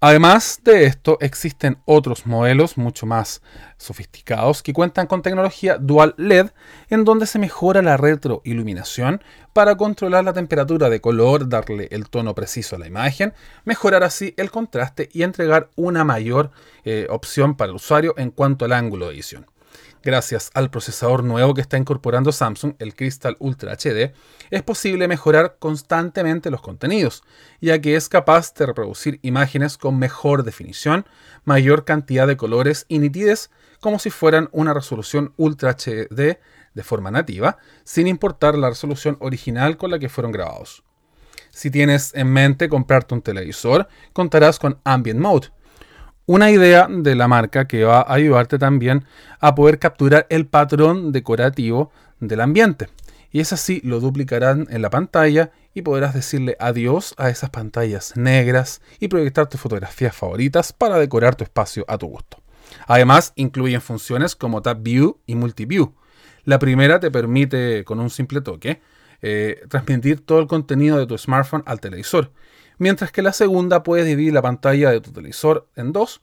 Además 0.00 0.60
de 0.62 0.84
esto, 0.84 1.16
existen 1.22 1.78
otros 1.86 2.26
modelos 2.26 2.76
mucho 2.76 3.06
más 3.06 3.40
sofisticados 3.78 4.62
que 4.62 4.74
cuentan 4.74 5.06
con 5.06 5.22
tecnología 5.22 5.78
Dual 5.78 6.14
LED, 6.18 6.48
en 6.90 7.04
donde 7.04 7.24
se 7.24 7.38
mejora 7.38 7.80
la 7.80 7.96
retroiluminación 7.96 9.22
para 9.54 9.74
controlar 9.76 10.22
la 10.22 10.34
temperatura 10.34 10.90
de 10.90 11.00
color, 11.00 11.48
darle 11.48 11.88
el 11.90 12.10
tono 12.10 12.34
preciso 12.34 12.76
a 12.76 12.78
la 12.78 12.86
imagen, 12.86 13.32
mejorar 13.64 14.04
así 14.04 14.34
el 14.36 14.50
contraste 14.50 15.08
y 15.14 15.22
entregar 15.22 15.70
una 15.76 16.04
mayor 16.04 16.50
eh, 16.84 17.06
opción 17.08 17.56
para 17.56 17.70
el 17.70 17.76
usuario 17.76 18.12
en 18.18 18.30
cuanto 18.30 18.66
al 18.66 18.72
ángulo 18.72 19.08
de 19.08 19.14
edición 19.14 19.46
gracias 20.06 20.52
al 20.54 20.70
procesador 20.70 21.24
nuevo 21.24 21.52
que 21.52 21.60
está 21.60 21.76
incorporando 21.76 22.30
Samsung, 22.30 22.74
el 22.78 22.94
Crystal 22.94 23.36
Ultra 23.40 23.72
HD, 23.74 24.14
es 24.50 24.62
posible 24.62 25.08
mejorar 25.08 25.56
constantemente 25.58 26.48
los 26.52 26.62
contenidos, 26.62 27.24
ya 27.60 27.80
que 27.80 27.96
es 27.96 28.08
capaz 28.08 28.54
de 28.54 28.66
reproducir 28.66 29.18
imágenes 29.22 29.76
con 29.76 29.98
mejor 29.98 30.44
definición, 30.44 31.06
mayor 31.44 31.84
cantidad 31.84 32.28
de 32.28 32.36
colores 32.36 32.86
y 32.88 33.00
nitidez, 33.00 33.50
como 33.80 33.98
si 33.98 34.10
fueran 34.10 34.48
una 34.52 34.72
resolución 34.72 35.34
Ultra 35.36 35.72
HD 35.72 36.38
de 36.74 36.82
forma 36.84 37.10
nativa, 37.10 37.58
sin 37.82 38.06
importar 38.06 38.56
la 38.56 38.68
resolución 38.68 39.16
original 39.18 39.76
con 39.76 39.90
la 39.90 39.98
que 39.98 40.08
fueron 40.08 40.30
grabados. 40.30 40.84
Si 41.50 41.70
tienes 41.70 42.14
en 42.14 42.28
mente 42.28 42.68
comprarte 42.68 43.12
un 43.12 43.22
televisor, 43.22 43.88
contarás 44.12 44.60
con 44.60 44.78
Ambient 44.84 45.18
Mode, 45.18 45.48
una 46.26 46.50
idea 46.50 46.88
de 46.90 47.14
la 47.14 47.28
marca 47.28 47.66
que 47.66 47.84
va 47.84 48.00
a 48.00 48.12
ayudarte 48.12 48.58
también 48.58 49.04
a 49.40 49.54
poder 49.54 49.78
capturar 49.78 50.26
el 50.28 50.46
patrón 50.46 51.12
decorativo 51.12 51.92
del 52.18 52.40
ambiente. 52.40 52.88
Y 53.30 53.40
es 53.40 53.52
así, 53.52 53.80
lo 53.84 54.00
duplicarán 54.00 54.66
en 54.70 54.82
la 54.82 54.90
pantalla 54.90 55.52
y 55.72 55.82
podrás 55.82 56.14
decirle 56.14 56.56
adiós 56.58 57.14
a 57.16 57.30
esas 57.30 57.50
pantallas 57.50 58.16
negras 58.16 58.80
y 58.98 59.08
proyectar 59.08 59.46
tus 59.48 59.60
fotografías 59.60 60.16
favoritas 60.16 60.72
para 60.72 60.98
decorar 60.98 61.36
tu 61.36 61.44
espacio 61.44 61.84
a 61.86 61.98
tu 61.98 62.08
gusto. 62.08 62.38
Además, 62.86 63.32
incluyen 63.36 63.80
funciones 63.80 64.34
como 64.34 64.62
Tab 64.62 64.82
View 64.82 65.20
y 65.26 65.34
Multiview. 65.34 65.94
La 66.44 66.58
primera 66.58 66.98
te 66.98 67.10
permite, 67.10 67.84
con 67.84 68.00
un 68.00 68.10
simple 68.10 68.40
toque, 68.40 68.80
eh, 69.22 69.60
transmitir 69.68 70.24
todo 70.24 70.40
el 70.40 70.46
contenido 70.46 70.98
de 70.98 71.06
tu 71.06 71.16
smartphone 71.18 71.62
al 71.66 71.80
televisor 71.80 72.32
mientras 72.78 73.12
que 73.12 73.22
la 73.22 73.32
segunda 73.32 73.82
puede 73.82 74.04
dividir 74.04 74.32
la 74.32 74.42
pantalla 74.42 74.90
de 74.90 75.00
tu 75.00 75.12
televisor 75.12 75.68
en 75.76 75.92
dos 75.92 76.20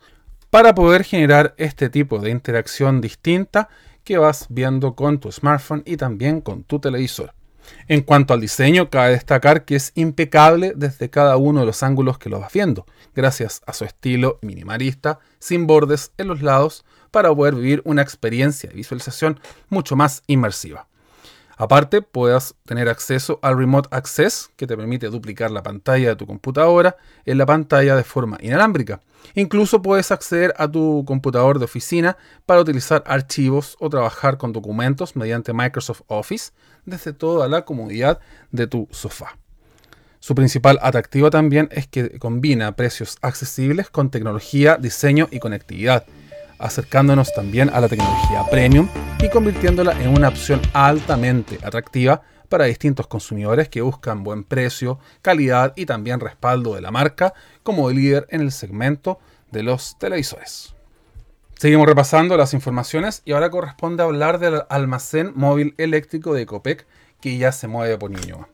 para 0.49 0.75
poder 0.75 1.03
generar 1.03 1.55
este 1.57 1.89
tipo 1.89 2.19
de 2.19 2.29
interacción 2.29 3.01
distinta 3.01 3.69
que 4.03 4.17
vas 4.17 4.47
viendo 4.49 4.95
con 4.95 5.19
tu 5.19 5.31
smartphone 5.31 5.83
y 5.85 5.97
también 5.97 6.41
con 6.41 6.63
tu 6.63 6.79
televisor. 6.79 7.33
En 7.87 8.01
cuanto 8.01 8.33
al 8.33 8.41
diseño, 8.41 8.89
cabe 8.89 9.11
destacar 9.11 9.65
que 9.65 9.75
es 9.75 9.91
impecable 9.95 10.73
desde 10.75 11.09
cada 11.09 11.37
uno 11.37 11.61
de 11.61 11.65
los 11.65 11.81
ángulos 11.81 12.17
que 12.17 12.29
lo 12.29 12.39
vas 12.39 12.51
viendo, 12.51 12.85
gracias 13.15 13.61
a 13.65 13.73
su 13.73 13.85
estilo 13.85 14.39
minimalista, 14.41 15.19
sin 15.39 15.65
bordes 15.65 16.11
en 16.17 16.27
los 16.27 16.41
lados, 16.41 16.85
para 17.11 17.33
poder 17.33 17.55
vivir 17.55 17.81
una 17.85 18.01
experiencia 18.01 18.69
de 18.69 18.75
visualización 18.75 19.39
mucho 19.69 19.95
más 19.95 20.23
inmersiva. 20.27 20.87
Aparte, 21.57 22.01
puedas 22.01 22.55
tener 22.65 22.89
acceso 22.89 23.39
al 23.41 23.57
Remote 23.57 23.89
Access, 23.91 24.49
que 24.55 24.67
te 24.67 24.75
permite 24.75 25.09
duplicar 25.09 25.51
la 25.51 25.63
pantalla 25.63 26.09
de 26.09 26.15
tu 26.15 26.25
computadora 26.25 26.97
en 27.25 27.37
la 27.37 27.45
pantalla 27.45 27.95
de 27.95 28.03
forma 28.03 28.37
inalámbrica. 28.41 29.01
Incluso 29.35 29.81
puedes 29.81 30.11
acceder 30.11 30.53
a 30.57 30.69
tu 30.69 31.03
computador 31.05 31.59
de 31.59 31.65
oficina 31.65 32.17
para 32.45 32.61
utilizar 32.61 33.03
archivos 33.05 33.77
o 33.79 33.89
trabajar 33.89 34.37
con 34.37 34.51
documentos 34.51 35.15
mediante 35.15 35.53
Microsoft 35.53 36.01
Office 36.07 36.51
desde 36.85 37.13
toda 37.13 37.47
la 37.47 37.63
comodidad 37.63 38.19
de 38.51 38.67
tu 38.67 38.87
sofá. 38.91 39.37
Su 40.19 40.35
principal 40.35 40.79
atractivo 40.81 41.29
también 41.29 41.69
es 41.71 41.87
que 41.87 42.17
combina 42.17 42.75
precios 42.75 43.17
accesibles 43.21 43.89
con 43.89 44.09
tecnología, 44.09 44.77
diseño 44.77 45.27
y 45.31 45.39
conectividad 45.39 46.05
acercándonos 46.63 47.33
también 47.33 47.69
a 47.69 47.81
la 47.81 47.89
tecnología 47.89 48.43
premium 48.49 48.87
y 49.21 49.29
convirtiéndola 49.29 50.01
en 50.01 50.09
una 50.09 50.29
opción 50.29 50.61
altamente 50.73 51.59
atractiva 51.61 52.21
para 52.47 52.65
distintos 52.65 53.07
consumidores 53.07 53.67
que 53.67 53.81
buscan 53.81 54.23
buen 54.23 54.45
precio, 54.45 54.97
calidad 55.21 55.73
y 55.75 55.85
también 55.85 56.19
respaldo 56.19 56.75
de 56.75 56.81
la 56.81 56.91
marca 56.91 57.33
como 57.63 57.89
líder 57.89 58.27
en 58.29 58.41
el 58.41 58.51
segmento 58.51 59.19
de 59.51 59.63
los 59.63 59.97
televisores. 59.99 60.73
Seguimos 61.55 61.85
repasando 61.85 62.37
las 62.37 62.53
informaciones 62.53 63.21
y 63.25 63.33
ahora 63.33 63.49
corresponde 63.49 64.03
hablar 64.03 64.39
del 64.39 64.61
almacén 64.69 65.33
móvil 65.35 65.75
eléctrico 65.77 66.33
de 66.33 66.43
Ecopec 66.43 66.87
que 67.19 67.37
ya 67.37 67.51
se 67.51 67.67
mueve 67.67 67.97
por 67.97 68.11
Ñuñoa. 68.11 68.47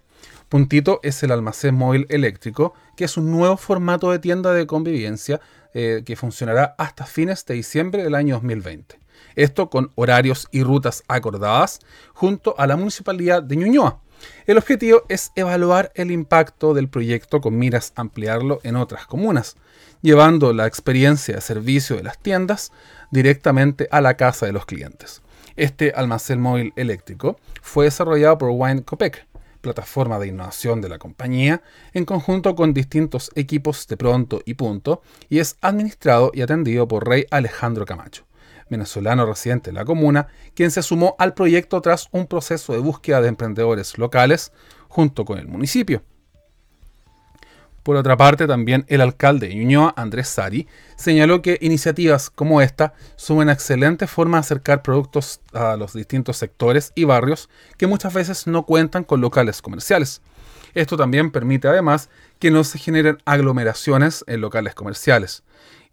Puntito 0.50 1.00
es 1.04 1.22
el 1.22 1.32
almacén 1.32 1.76
móvil 1.76 2.08
eléctrico, 2.10 2.74
que 2.96 3.06
es 3.06 3.18
un 3.18 3.30
nuevo 3.30 3.56
formato 3.56 4.12
de 4.12 4.18
tienda 4.18 4.52
de 4.52 4.66
convivencia 4.66 5.40
eh, 5.74 6.04
que 6.06 6.16
funcionará 6.16 6.76
hasta 6.78 7.06
fines 7.06 7.46
de 7.46 7.56
diciembre 7.56 8.04
del 8.04 8.16
año 8.16 8.36
2020. 8.36 9.00
Esto 9.36 9.70
con 9.70 9.92
horarios 9.96 10.48
y 10.52 10.64
rutas 10.64 11.04
acordadas 11.08 11.80
junto 12.14 12.56
a 12.58 12.68
la 12.68 12.76
municipalidad 12.76 13.44
de 13.44 13.56
Ñuñoa. 13.56 14.02
El 14.46 14.58
objetivo 14.58 15.04
es 15.10 15.32
evaluar 15.36 15.92
el 15.96 16.12
impacto 16.12 16.74
del 16.74 16.90
proyecto 16.90 17.40
con 17.40 17.58
miras 17.58 17.94
a 17.96 18.02
ampliarlo 18.02 18.60
en 18.64 18.76
otras 18.76 19.06
comunas, 19.06 19.56
llevando 20.02 20.54
la 20.54 20.68
experiencia 20.68 21.36
de 21.36 21.42
servicio 21.42 21.96
de 21.96 22.04
las 22.04 22.20
tiendas 22.20 22.72
directamente 23.12 23.88
a 23.92 24.02
la 24.02 24.16
casa 24.16 24.46
de 24.46 24.52
los 24.52 24.66
clientes. 24.66 25.22
Este 25.56 25.92
almacén 25.96 26.40
móvil 26.40 26.74
eléctrico 26.76 27.40
fue 27.62 27.86
desarrollado 27.86 28.38
por 28.38 28.50
Wine 28.52 28.84
Copec, 28.84 29.26
plataforma 29.62 30.20
de 30.20 30.28
innovación 30.28 30.82
de 30.82 30.90
la 30.90 30.98
compañía, 30.98 31.62
en 31.94 32.06
conjunto 32.06 32.56
con 32.56 32.74
distintos 32.74 33.32
equipos 33.36 33.88
de 33.88 33.98
pronto 33.98 34.42
y 34.46 34.56
punto, 34.56 35.02
y 35.30 35.40
es 35.40 35.58
administrado 35.62 36.32
y 36.34 36.42
atendido 36.42 36.88
por 36.88 37.08
Rey 37.08 37.26
Alejandro 37.32 37.86
Camacho, 37.86 38.26
venezolano 38.70 39.26
residente 39.26 39.70
en 39.70 39.76
la 39.76 39.86
comuna, 39.86 40.28
quien 40.54 40.72
se 40.72 40.82
sumó 40.82 41.16
al 41.20 41.34
proyecto 41.34 41.82
tras 41.82 42.08
un 42.12 42.28
proceso 42.28 42.74
de 42.74 42.80
búsqueda 42.80 43.22
de 43.22 43.30
emprendedores 43.30 43.98
locales 43.98 44.52
junto 44.88 45.26
con 45.26 45.38
el 45.38 45.48
municipio. 45.48 46.04
Por 47.84 47.96
otra 47.96 48.18
parte, 48.18 48.46
también 48.46 48.86
el 48.88 49.02
alcalde 49.02 49.48
de 49.48 49.56
Ñuñoa, 49.56 49.94
Andrés 49.96 50.28
Sari, 50.28 50.68
señaló 50.96 51.42
que 51.42 51.58
iniciativas 51.62 52.30
como 52.30 52.62
esta 52.62 52.94
son 53.16 53.38
una 53.38 53.54
excelente 53.54 54.06
forma 54.06 54.38
de 54.38 54.42
acercar 54.42 54.82
productos 54.82 55.42
a 55.54 55.76
los 55.76 55.94
distintos 55.94 56.38
sectores 56.38 56.92
y 56.96 57.06
barrios 57.06 57.50
que 57.78 57.88
muchas 57.88 58.14
veces 58.14 58.48
no 58.48 58.66
cuentan 58.66 59.04
con 59.04 59.22
locales 59.22 59.62
comerciales. 59.62 60.22
Esto 60.74 60.98
también 60.98 61.32
permite 61.32 61.68
además 61.68 62.10
que 62.38 62.52
no 62.52 62.64
se 62.64 62.78
generen 62.78 63.18
aglomeraciones 63.26 64.24
en 64.28 64.42
locales 64.42 64.76
comerciales 64.76 65.44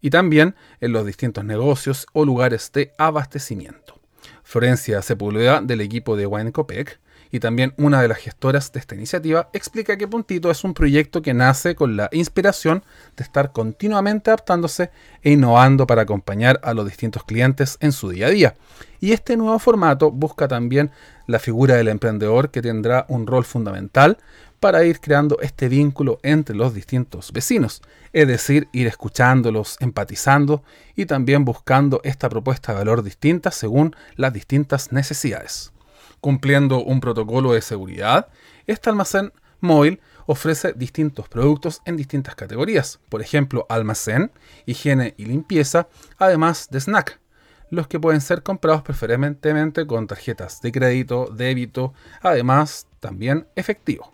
y 0.00 0.10
también 0.10 0.54
en 0.80 0.92
los 0.92 1.06
distintos 1.06 1.44
negocios 1.44 2.06
o 2.12 2.24
lugares 2.24 2.70
de 2.72 2.92
abastecimiento. 2.98 3.98
Florencia 4.42 5.02
Sepúlveda 5.02 5.60
del 5.60 5.80
equipo 5.80 6.16
de 6.16 6.26
Wine 6.26 6.52
Copec 6.52 7.00
y 7.36 7.40
también 7.40 7.74
una 7.76 8.00
de 8.00 8.08
las 8.08 8.16
gestoras 8.16 8.72
de 8.72 8.80
esta 8.80 8.94
iniciativa, 8.94 9.50
explica 9.52 9.98
que 9.98 10.08
Puntito 10.08 10.50
es 10.50 10.64
un 10.64 10.72
proyecto 10.72 11.20
que 11.20 11.34
nace 11.34 11.74
con 11.74 11.94
la 11.94 12.08
inspiración 12.12 12.82
de 13.14 13.24
estar 13.24 13.52
continuamente 13.52 14.30
adaptándose 14.30 14.90
e 15.22 15.32
innovando 15.32 15.86
para 15.86 16.02
acompañar 16.02 16.58
a 16.62 16.72
los 16.72 16.86
distintos 16.86 17.24
clientes 17.24 17.76
en 17.80 17.92
su 17.92 18.08
día 18.08 18.28
a 18.28 18.30
día. 18.30 18.54
Y 19.00 19.12
este 19.12 19.36
nuevo 19.36 19.58
formato 19.58 20.10
busca 20.10 20.48
también 20.48 20.90
la 21.26 21.38
figura 21.38 21.74
del 21.74 21.88
emprendedor 21.88 22.50
que 22.50 22.62
tendrá 22.62 23.04
un 23.08 23.26
rol 23.26 23.44
fundamental 23.44 24.16
para 24.58 24.84
ir 24.84 25.00
creando 25.00 25.38
este 25.42 25.68
vínculo 25.68 26.18
entre 26.22 26.56
los 26.56 26.72
distintos 26.72 27.32
vecinos, 27.32 27.82
es 28.14 28.26
decir, 28.26 28.68
ir 28.72 28.86
escuchándolos, 28.86 29.76
empatizando 29.80 30.62
y 30.94 31.04
también 31.04 31.44
buscando 31.44 32.00
esta 32.02 32.30
propuesta 32.30 32.72
de 32.72 32.78
valor 32.78 33.02
distinta 33.02 33.50
según 33.50 33.94
las 34.16 34.32
distintas 34.32 34.90
necesidades. 34.90 35.75
Cumpliendo 36.26 36.82
un 36.82 36.98
protocolo 36.98 37.52
de 37.52 37.62
seguridad, 37.62 38.26
este 38.66 38.90
almacén 38.90 39.32
móvil 39.60 40.00
ofrece 40.26 40.72
distintos 40.72 41.28
productos 41.28 41.82
en 41.84 41.96
distintas 41.96 42.34
categorías, 42.34 42.98
por 43.08 43.22
ejemplo, 43.22 43.64
almacén, 43.68 44.32
higiene 44.64 45.14
y 45.18 45.26
limpieza, 45.26 45.86
además 46.18 46.66
de 46.68 46.80
snack, 46.80 47.20
los 47.70 47.86
que 47.86 48.00
pueden 48.00 48.20
ser 48.20 48.42
comprados 48.42 48.82
preferentemente 48.82 49.86
con 49.86 50.08
tarjetas 50.08 50.60
de 50.62 50.72
crédito, 50.72 51.28
débito, 51.32 51.94
además 52.20 52.88
también 52.98 53.46
efectivo. 53.54 54.12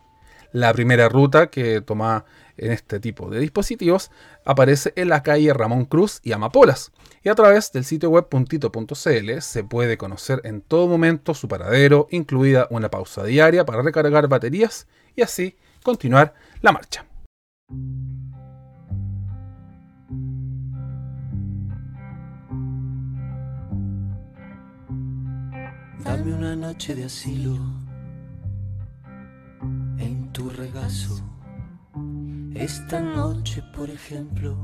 La 0.53 0.71
primera 0.75 1.09
ruta 1.09 1.47
que 1.47 1.81
toma 1.81 2.27
en 2.59 2.73
este 2.73 3.01
tipo 3.01 3.31
de 3.31 3.41
dispositivos 3.41 4.11
aparece 4.45 4.93
en 4.97 5.09
la 5.09 5.23
calle 5.23 5.55
Ramón 5.55 5.87
Cruz 5.87 6.21
y 6.23 6.33
Amapolas. 6.33 6.93
Y 7.25 7.29
a 7.29 7.35
través 7.35 7.71
del 7.73 7.85
sitio 7.85 8.11
web 8.11 8.29
puntito.cl 8.29 9.41
se 9.41 9.65
puede 9.65 9.97
conocer 9.97 10.41
en 10.45 10.61
todo 10.61 10.89
momento 10.89 11.35
su 11.35 11.49
paradero, 11.49 12.09
incluida 12.11 12.67
una 12.71 12.91
pausa 12.91 13.25
diaria 13.25 13.65
para 13.65 13.83
recargar 13.83 14.29
baterías 14.29 14.89
y 15.15 15.23
así 15.23 15.57
continuar 15.83 16.35
la 16.61 16.73
marcha. 16.73 17.07
Dame 26.05 26.35
una 26.35 26.57
noche 26.57 26.95
de 26.97 27.05
asilo 27.05 27.57
tu 30.33 30.49
regazo. 30.49 31.21
Esta 32.55 33.01
noche, 33.01 33.63
por 33.75 33.91
ejemplo, 33.91 34.57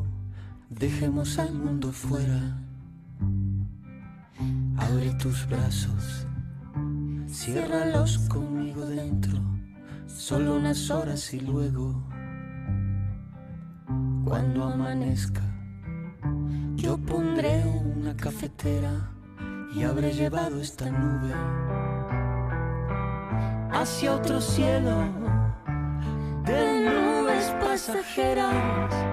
dejemos 0.71 1.39
al 1.39 1.55
mundo 1.55 1.93
fuera. 1.93 2.59
Abre 4.77 5.13
tus 5.15 5.47
brazos, 5.49 6.27
ciérralos 7.29 8.19
conmigo 8.29 8.85
dentro, 8.87 9.39
solo 10.07 10.57
unas 10.57 10.91
horas 10.91 11.33
y 11.35 11.41
luego, 11.41 12.03
cuando 14.25 14.65
amanezca, 14.65 15.43
yo 16.77 16.99
pondré 16.99 17.65
una 17.65 18.17
cafetera 18.17 19.11
y 19.75 19.83
habré 19.83 20.13
llevado 20.13 20.61
esta 20.61 20.91
nube 20.91 21.35
hacia 23.73 24.15
otro 24.15 24.41
cielo 24.41 24.97
de 26.45 26.81
nubes 26.81 27.55
pasajeras. 27.61 29.08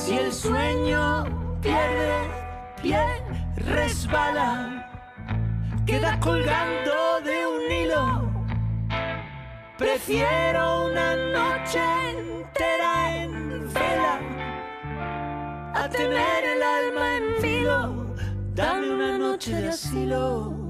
Si 0.00 0.16
el 0.16 0.32
sueño 0.32 1.24
pierde 1.60 2.22
pie, 2.80 3.04
resbala, 3.56 4.86
queda 5.84 6.18
colgando 6.20 7.20
de 7.22 7.46
un 7.46 7.70
hilo. 7.70 8.30
Prefiero 9.76 10.86
una 10.86 11.14
noche 11.16 11.82
entera 12.16 13.16
en 13.22 13.72
vela 13.74 14.18
a 15.74 15.88
tener 15.90 16.44
el 16.44 16.62
alma 16.62 17.16
en 17.18 17.42
filo. 17.42 18.14
Dame 18.54 18.90
una 18.94 19.18
noche 19.18 19.54
de 19.54 19.68
asilo. 19.68 20.69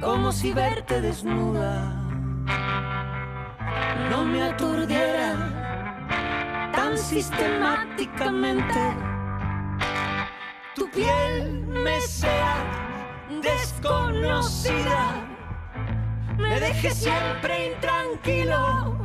como 0.00 0.32
si 0.32 0.52
verte 0.52 1.00
desnuda 1.00 1.98
no 4.10 4.24
me 4.24 4.42
aturdiera 4.42 5.34
tan 6.72 6.96
sistemáticamente. 6.96 8.94
Tu 10.74 10.88
piel 10.90 11.66
me 11.66 12.00
sea 12.00 12.56
desconocida, 13.42 15.26
me 16.38 16.60
deje 16.60 16.90
siempre 16.90 17.72
intranquilo. 17.72 18.96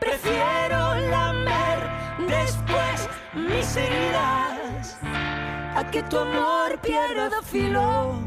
Prefiero 0.00 0.94
lamer 1.10 1.90
después 2.28 3.08
mis 3.34 3.76
heridas 3.76 4.98
a 5.74 5.84
que 5.90 6.02
tu 6.04 6.18
amor 6.18 6.78
pierda 6.80 7.42
filo 7.42 8.26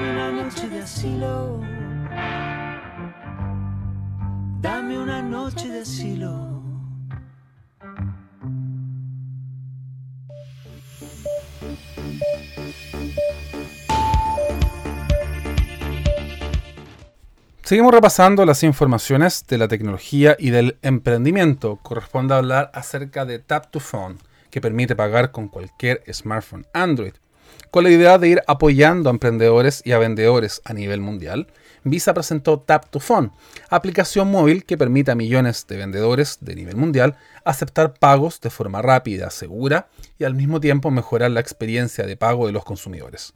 Dame 0.00 0.12
una 0.12 0.32
noche 0.32 0.68
de 0.70 0.78
asilo. 0.80 1.60
Dame 4.62 4.98
una 4.98 5.20
noche 5.20 5.68
de 5.68 5.80
asilo. 5.80 6.62
Seguimos 17.62 17.92
repasando 17.92 18.46
las 18.46 18.62
informaciones 18.62 19.46
de 19.46 19.58
la 19.58 19.68
tecnología 19.68 20.34
y 20.38 20.48
del 20.48 20.78
emprendimiento. 20.80 21.78
Corresponde 21.82 22.34
hablar 22.34 22.70
acerca 22.72 23.26
de 23.26 23.38
Tap 23.38 23.70
to 23.70 23.80
Phone, 23.80 24.16
que 24.50 24.62
permite 24.62 24.96
pagar 24.96 25.30
con 25.30 25.48
cualquier 25.48 26.02
smartphone 26.10 26.64
Android 26.72 27.12
con 27.70 27.84
la 27.84 27.90
idea 27.90 28.18
de 28.18 28.28
ir 28.28 28.42
apoyando 28.46 29.08
a 29.08 29.12
emprendedores 29.12 29.82
y 29.84 29.92
a 29.92 29.98
vendedores 29.98 30.60
a 30.64 30.72
nivel 30.72 31.00
mundial. 31.00 31.46
Visa 31.82 32.12
presentó 32.12 32.58
Tap 32.58 32.90
to 32.90 33.00
Phone, 33.00 33.32
aplicación 33.70 34.30
móvil 34.30 34.64
que 34.64 34.76
permite 34.76 35.12
a 35.12 35.14
millones 35.14 35.66
de 35.66 35.76
vendedores 35.76 36.38
de 36.40 36.54
nivel 36.54 36.76
mundial 36.76 37.16
aceptar 37.44 37.94
pagos 37.94 38.40
de 38.40 38.50
forma 38.50 38.82
rápida, 38.82 39.30
segura 39.30 39.88
y 40.18 40.24
al 40.24 40.34
mismo 40.34 40.60
tiempo 40.60 40.90
mejorar 40.90 41.30
la 41.30 41.40
experiencia 41.40 42.04
de 42.04 42.16
pago 42.16 42.46
de 42.46 42.52
los 42.52 42.64
consumidores. 42.64 43.32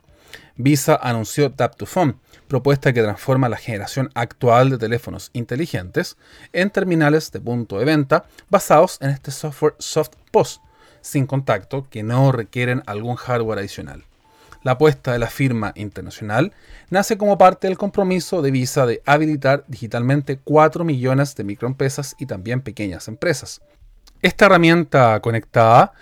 Visa 0.57 0.99
anunció 1.01 1.53
Tap 1.53 1.77
to 1.77 1.87
Phone, 1.87 2.17
propuesta 2.49 2.93
que 2.93 3.03
transforma 3.03 3.49
la 3.49 3.57
generación 3.57 4.11
actual 4.15 4.71
de 4.71 4.79
teléfonos 4.79 5.31
inteligentes 5.33 6.17
en 6.53 6.71
terminales 6.71 7.33
de 7.33 7.41
punto 7.41 7.79
de 7.79 7.85
venta 7.85 8.27
basados 8.51 8.99
en 9.01 9.11
este 9.11 9.31
software 9.31 9.75
Soft 9.79 10.13
POS, 10.31 10.61
sin 11.01 11.27
contacto, 11.27 11.87
que 11.89 12.03
no 12.03 12.33
requieren 12.33 12.83
algún 12.87 13.17
hardware 13.17 13.59
adicional. 13.59 14.05
La 14.65 14.73
apuesta 14.73 15.13
de 15.13 15.19
la 15.19 15.29
firma 15.29 15.73
internacional 15.77 16.55
nace 16.89 17.19
como 17.19 17.37
parte 17.37 17.69
del 17.69 17.77
compromiso 17.77 18.41
de 18.41 18.51
Visa 18.51 18.87
de 18.87 19.03
habilitar 19.05 19.65
digitalmente 19.69 20.39
4 20.43 20.85
millones 20.85 21.37
de 21.37 21.45
microempresas 21.45 22.17
y 22.19 22.25
también 22.25 22.63
pequeñas 22.63 23.07
empresas. 23.07 23.61
Esta 24.23 24.47
herramienta 24.47 25.21
conectada 25.21 25.93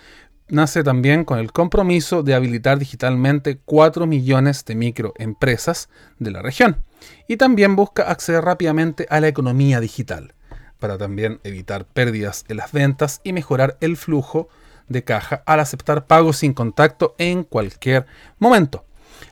nace 0.47 0.81
también 0.81 1.25
con 1.25 1.39
el 1.39 1.51
compromiso 1.51 2.23
de 2.23 2.35
habilitar 2.35 2.79
digitalmente 2.79 3.59
4 3.65 4.07
millones 4.07 4.63
de 4.63 4.75
microempresas 4.75 5.89
de 6.19 6.31
la 6.31 6.41
región 6.41 6.85
y 7.27 7.35
también 7.35 7.75
busca 7.75 8.03
acceder 8.03 8.45
rápidamente 8.45 9.05
a 9.09 9.19
la 9.19 9.27
economía 9.27 9.81
digital 9.81 10.35
para 10.79 10.97
también 10.97 11.41
evitar 11.43 11.83
pérdidas 11.83 12.45
en 12.47 12.57
las 12.57 12.71
ventas 12.71 13.19
y 13.25 13.33
mejorar 13.33 13.77
el 13.81 13.97
flujo 13.97 14.47
de 14.87 15.03
caja 15.03 15.43
al 15.45 15.59
aceptar 15.59 16.05
pagos 16.05 16.37
sin 16.37 16.53
contacto 16.53 17.15
en 17.17 17.43
cualquier 17.43 18.05
momento. 18.39 18.85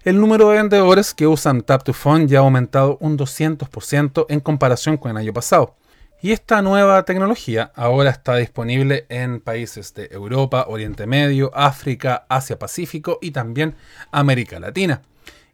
El 0.03 0.19
número 0.19 0.49
de 0.49 0.57
vendedores 0.57 1.13
que 1.13 1.27
usan 1.27 1.61
Tap 1.61 1.83
to 1.83 1.93
Phone 1.93 2.27
ya 2.27 2.39
ha 2.39 2.41
aumentado 2.41 2.97
un 3.01 3.17
200% 3.17 4.25
en 4.29 4.39
comparación 4.39 4.97
con 4.97 5.11
el 5.11 5.17
año 5.17 5.33
pasado. 5.33 5.75
Y 6.23 6.31
esta 6.31 6.61
nueva 6.61 7.03
tecnología 7.03 7.71
ahora 7.75 8.11
está 8.11 8.35
disponible 8.35 9.05
en 9.09 9.39
países 9.41 9.93
de 9.93 10.07
Europa, 10.11 10.65
Oriente 10.67 11.07
Medio, 11.07 11.51
África, 11.53 12.25
Asia 12.29 12.59
Pacífico 12.59 13.17
y 13.21 13.31
también 13.31 13.75
América 14.11 14.59
Latina. 14.59 15.01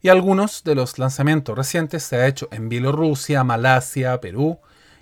Y 0.01 0.10
algunos 0.10 0.63
de 0.63 0.75
los 0.75 0.99
lanzamientos 0.99 1.57
recientes 1.57 2.03
se 2.03 2.17
ha 2.17 2.27
hecho 2.27 2.47
en 2.51 2.69
Bielorrusia, 2.69 3.43
Malasia, 3.43 4.19
Perú 4.21 4.60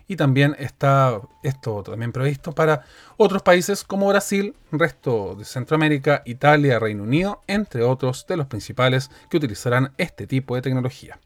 y 0.08 0.16
también 0.16 0.56
está 0.60 1.20
esto 1.44 1.84
también 1.84 2.12
previsto 2.12 2.52
para 2.52 2.84
otros 3.18 3.42
países 3.42 3.84
como 3.84 4.08
Brasil, 4.08 4.56
resto 4.72 5.36
de 5.36 5.46
Centroamérica, 5.46 6.22
Italia, 6.26 6.80
Reino 6.80 7.04
Unido, 7.04 7.42
entre 7.48 7.84
otros 7.84 8.26
de 8.28 8.38
los 8.38 8.48
principales 8.48 9.10
que 9.30 9.38
utilizarán 9.38 9.92
este 9.98 10.28
tipo 10.28 10.56
de 10.56 10.62
tecnología. 10.62 11.20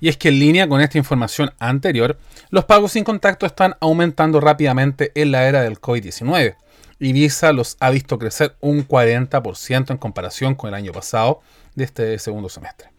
Y 0.00 0.08
es 0.08 0.16
que 0.16 0.28
en 0.28 0.38
línea 0.38 0.68
con 0.68 0.80
esta 0.80 0.98
información 0.98 1.52
anterior, 1.58 2.18
los 2.50 2.64
pagos 2.64 2.92
sin 2.92 3.04
contacto 3.04 3.46
están 3.46 3.76
aumentando 3.80 4.40
rápidamente 4.40 5.10
en 5.14 5.32
la 5.32 5.48
era 5.48 5.62
del 5.62 5.80
COVID-19. 5.80 6.56
Y 7.00 7.12
Visa 7.12 7.52
los 7.52 7.76
ha 7.80 7.90
visto 7.90 8.18
crecer 8.18 8.56
un 8.60 8.86
40% 8.86 9.90
en 9.90 9.98
comparación 9.98 10.54
con 10.54 10.68
el 10.68 10.74
año 10.74 10.92
pasado 10.92 11.40
de 11.74 11.84
este 11.84 12.18
segundo 12.18 12.48
semestre. 12.48 12.90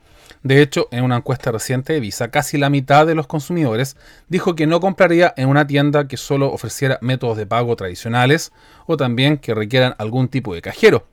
De 0.41 0.61
hecho, 0.61 0.87
en 0.91 1.03
una 1.03 1.17
encuesta 1.17 1.51
reciente 1.51 1.93
de 1.93 1.99
Visa, 1.99 2.31
casi 2.31 2.57
la 2.57 2.69
mitad 2.69 3.05
de 3.05 3.15
los 3.15 3.27
consumidores 3.27 3.97
dijo 4.29 4.55
que 4.55 4.67
no 4.67 4.79
compraría 4.79 5.33
en 5.35 5.49
una 5.49 5.67
tienda 5.67 6.07
que 6.07 6.15
solo 6.15 6.51
ofreciera 6.51 6.97
métodos 7.01 7.37
de 7.37 7.45
pago 7.45 7.75
tradicionales 7.75 8.53
o 8.85 8.95
también 8.95 9.37
que 9.37 9.53
requieran 9.53 9.95
algún 9.97 10.29
tipo 10.29 10.53
de 10.53 10.61
cajero. 10.61 11.05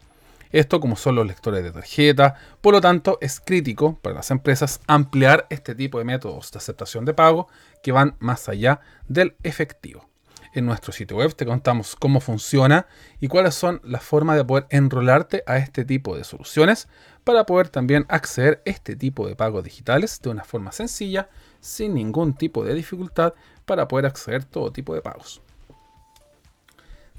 Esto 0.52 0.78
como 0.78 0.94
son 0.94 1.16
los 1.16 1.26
lectores 1.26 1.64
de 1.64 1.72
tarjeta, 1.72 2.36
por 2.60 2.72
lo 2.72 2.80
tanto 2.80 3.18
es 3.20 3.40
crítico 3.40 3.98
para 4.00 4.14
las 4.14 4.30
empresas 4.30 4.80
ampliar 4.86 5.46
este 5.50 5.74
tipo 5.74 5.98
de 5.98 6.04
métodos 6.04 6.52
de 6.52 6.58
aceptación 6.58 7.04
de 7.04 7.14
pago 7.14 7.48
que 7.82 7.90
van 7.90 8.14
más 8.20 8.48
allá 8.48 8.80
del 9.08 9.34
efectivo. 9.42 10.08
En 10.56 10.64
nuestro 10.64 10.90
sitio 10.90 11.18
web 11.18 11.34
te 11.34 11.44
contamos 11.44 11.96
cómo 11.96 12.18
funciona 12.18 12.86
y 13.20 13.28
cuáles 13.28 13.54
son 13.54 13.78
las 13.84 14.02
formas 14.02 14.38
de 14.38 14.44
poder 14.46 14.64
enrolarte 14.70 15.42
a 15.46 15.58
este 15.58 15.84
tipo 15.84 16.16
de 16.16 16.24
soluciones 16.24 16.88
para 17.24 17.44
poder 17.44 17.68
también 17.68 18.06
acceder 18.08 18.62
a 18.64 18.70
este 18.70 18.96
tipo 18.96 19.28
de 19.28 19.36
pagos 19.36 19.64
digitales 19.64 20.18
de 20.22 20.30
una 20.30 20.44
forma 20.44 20.72
sencilla, 20.72 21.28
sin 21.60 21.92
ningún 21.92 22.32
tipo 22.32 22.64
de 22.64 22.72
dificultad 22.72 23.34
para 23.66 23.86
poder 23.86 24.06
acceder 24.06 24.40
a 24.40 24.46
todo 24.46 24.72
tipo 24.72 24.94
de 24.94 25.02
pagos. 25.02 25.42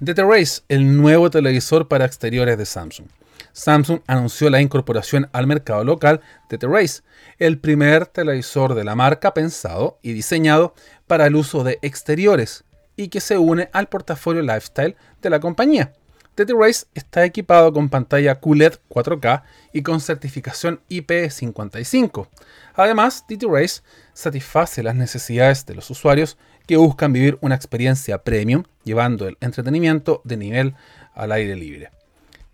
The 0.03 0.15
Race, 0.15 0.63
el 0.67 0.97
nuevo 0.97 1.29
televisor 1.29 1.87
para 1.87 2.05
exteriores 2.05 2.57
de 2.57 2.65
Samsung. 2.65 3.05
Samsung 3.53 3.99
anunció 4.07 4.49
la 4.49 4.61
incorporación 4.61 5.29
al 5.31 5.45
mercado 5.45 5.83
local 5.83 6.21
de 6.49 6.57
The 6.57 6.67
Race, 6.67 7.03
el 7.37 7.59
primer 7.59 8.07
televisor 8.07 8.73
de 8.73 8.83
la 8.83 8.95
marca 8.95 9.35
pensado 9.35 9.99
y 10.01 10.13
diseñado 10.13 10.73
para 11.05 11.27
el 11.27 11.35
uso 11.35 11.63
de 11.63 11.77
exteriores 11.83 12.63
y 12.97 13.07
que 13.07 13.21
se 13.21 13.37
une 13.37 13.69
al 13.71 13.87
portafolio 13.87 14.41
lifestyle 14.41 14.97
de 15.21 15.29
la 15.29 15.39
compañía. 15.39 15.93
The 16.35 16.53
Race 16.53 16.85
está 16.93 17.25
equipado 17.25 17.73
con 17.73 17.89
pantalla 17.89 18.35
QLED 18.35 18.73
4K 18.89 19.41
y 19.73 19.81
con 19.81 19.99
certificación 19.99 20.81
IP55. 20.87 22.27
Además, 22.75 23.25
DT 23.27 23.45
Race 23.49 23.81
satisface 24.13 24.83
las 24.83 24.93
necesidades 24.93 25.65
de 25.65 25.73
los 25.73 25.89
usuarios 25.89 26.37
que 26.67 26.77
buscan 26.77 27.11
vivir 27.11 27.39
una 27.41 27.55
experiencia 27.55 28.23
premium 28.23 28.65
llevando 28.83 29.27
el 29.27 29.37
entretenimiento 29.41 30.21
de 30.25 30.37
nivel 30.37 30.75
al 31.15 31.31
aire 31.31 31.55
libre. 31.55 31.89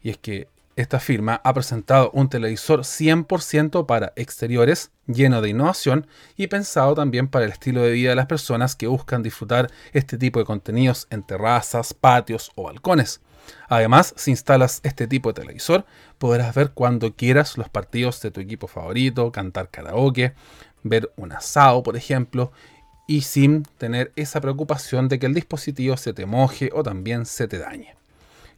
Y 0.01 0.11
es 0.11 0.17
que 0.17 0.47
esta 0.75 0.99
firma 0.99 1.41
ha 1.43 1.53
presentado 1.53 2.09
un 2.11 2.29
televisor 2.29 2.81
100% 2.81 3.85
para 3.85 4.13
exteriores, 4.15 4.91
lleno 5.07 5.41
de 5.41 5.49
innovación 5.49 6.07
y 6.35 6.47
pensado 6.47 6.95
también 6.95 7.27
para 7.27 7.45
el 7.45 7.51
estilo 7.51 7.81
de 7.81 7.91
vida 7.91 8.09
de 8.09 8.15
las 8.15 8.25
personas 8.25 8.75
que 8.75 8.87
buscan 8.87 9.21
disfrutar 9.21 9.69
este 9.93 10.17
tipo 10.17 10.39
de 10.39 10.45
contenidos 10.45 11.07
en 11.09 11.23
terrazas, 11.23 11.93
patios 11.93 12.51
o 12.55 12.63
balcones. 12.63 13.21
Además, 13.67 14.13
si 14.17 14.31
instalas 14.31 14.79
este 14.83 15.07
tipo 15.07 15.29
de 15.29 15.41
televisor, 15.41 15.85
podrás 16.17 16.55
ver 16.55 16.71
cuando 16.71 17.13
quieras 17.13 17.57
los 17.57 17.69
partidos 17.69 18.21
de 18.21 18.31
tu 18.31 18.39
equipo 18.39 18.67
favorito, 18.67 19.31
cantar 19.31 19.69
karaoke, 19.69 20.33
ver 20.83 21.11
un 21.17 21.33
asado, 21.33 21.83
por 21.83 21.97
ejemplo, 21.97 22.51
y 23.07 23.21
sin 23.21 23.63
tener 23.77 24.11
esa 24.15 24.39
preocupación 24.41 25.09
de 25.09 25.19
que 25.19 25.25
el 25.25 25.33
dispositivo 25.33 25.97
se 25.97 26.13
te 26.13 26.25
moje 26.25 26.69
o 26.73 26.83
también 26.83 27.25
se 27.25 27.47
te 27.47 27.57
dañe. 27.57 27.95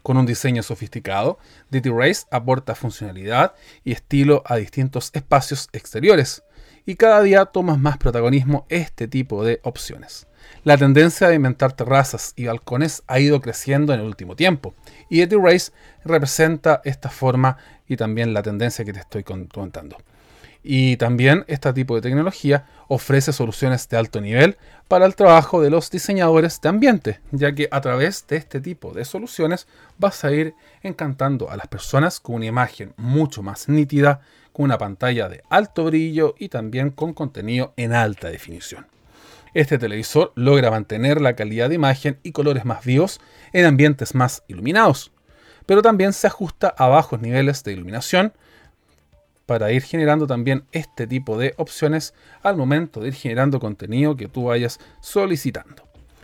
Con 0.05 0.17
un 0.17 0.27
diseño 0.27 0.61
sofisticado, 0.61 1.39
DT 1.71 1.87
Race 1.87 2.27
aporta 2.29 2.75
funcionalidad 2.75 3.55
y 3.83 3.91
estilo 3.91 4.43
a 4.45 4.57
distintos 4.57 5.09
espacios 5.13 5.67
exteriores, 5.73 6.43
y 6.85 6.93
cada 6.93 7.23
día 7.23 7.45
tomas 7.45 7.79
más 7.79 7.97
protagonismo 7.97 8.67
este 8.69 9.07
tipo 9.07 9.43
de 9.43 9.61
opciones. 9.63 10.27
La 10.63 10.77
tendencia 10.77 11.27
de 11.27 11.33
inventar 11.33 11.73
terrazas 11.73 12.33
y 12.35 12.45
balcones 12.45 13.01
ha 13.07 13.19
ido 13.19 13.41
creciendo 13.41 13.95
en 13.95 14.01
el 14.01 14.05
último 14.05 14.35
tiempo, 14.35 14.75
y 15.09 15.25
DT 15.25 15.43
Race 15.43 15.71
representa 16.03 16.81
esta 16.83 17.09
forma 17.09 17.57
y 17.87 17.97
también 17.97 18.35
la 18.35 18.43
tendencia 18.43 18.85
que 18.85 18.93
te 18.93 18.99
estoy 18.99 19.23
contando. 19.23 19.97
Y 20.67 20.97
también 20.97 21.45
este 21.47 21.71
tipo 21.73 21.93
de 21.93 22.01
tecnología 22.01 22.65
ofrece 22.87 23.31
soluciones 23.31 23.87
de 23.87 23.97
alto 23.97 24.19
nivel 24.19 24.57
para 24.87 25.05
el 25.05 25.13
trabajo 25.13 25.61
de 25.61 25.69
los 25.69 25.91
diseñadores 25.91 26.59
de 26.59 26.69
ambiente, 26.69 27.19
ya 27.29 27.53
que 27.53 27.67
a 27.69 27.81
través 27.81 28.25
de 28.25 28.37
este 28.37 28.59
tipo 28.59 28.91
de 28.91 29.05
soluciones 29.05 29.67
vas 29.99 30.25
a 30.25 30.31
ir 30.31 30.55
encantando 30.81 31.51
a 31.51 31.55
las 31.55 31.67
personas 31.67 32.19
con 32.19 32.37
una 32.37 32.47
imagen 32.47 32.95
mucho 32.97 33.43
más 33.43 33.69
nítida, 33.69 34.21
con 34.53 34.65
una 34.65 34.79
pantalla 34.79 35.29
de 35.29 35.43
alto 35.51 35.85
brillo 35.85 36.33
y 36.39 36.49
también 36.49 36.89
con 36.89 37.13
contenido 37.13 37.75
en 37.77 37.93
alta 37.93 38.31
definición. 38.31 38.87
Este 39.53 39.77
televisor 39.77 40.31
logra 40.33 40.71
mantener 40.71 41.21
la 41.21 41.35
calidad 41.35 41.69
de 41.69 41.75
imagen 41.75 42.17
y 42.23 42.31
colores 42.31 42.65
más 42.65 42.83
vivos 42.83 43.21
en 43.53 43.67
ambientes 43.67 44.15
más 44.15 44.41
iluminados, 44.47 45.11
pero 45.67 45.83
también 45.83 46.11
se 46.11 46.25
ajusta 46.25 46.73
a 46.75 46.87
bajos 46.87 47.21
niveles 47.21 47.63
de 47.63 47.73
iluminación, 47.73 48.33
para 49.45 49.71
ir 49.71 49.83
generando 49.83 50.27
también 50.27 50.63
este 50.71 51.07
tipo 51.07 51.37
de 51.37 51.53
opciones 51.57 52.13
al 52.41 52.57
momento 52.57 52.99
de 52.99 53.09
ir 53.09 53.13
generando 53.13 53.59
contenido 53.59 54.15
que 54.15 54.27
tú 54.27 54.45
vayas 54.45 54.79
solicitando. 55.01 55.83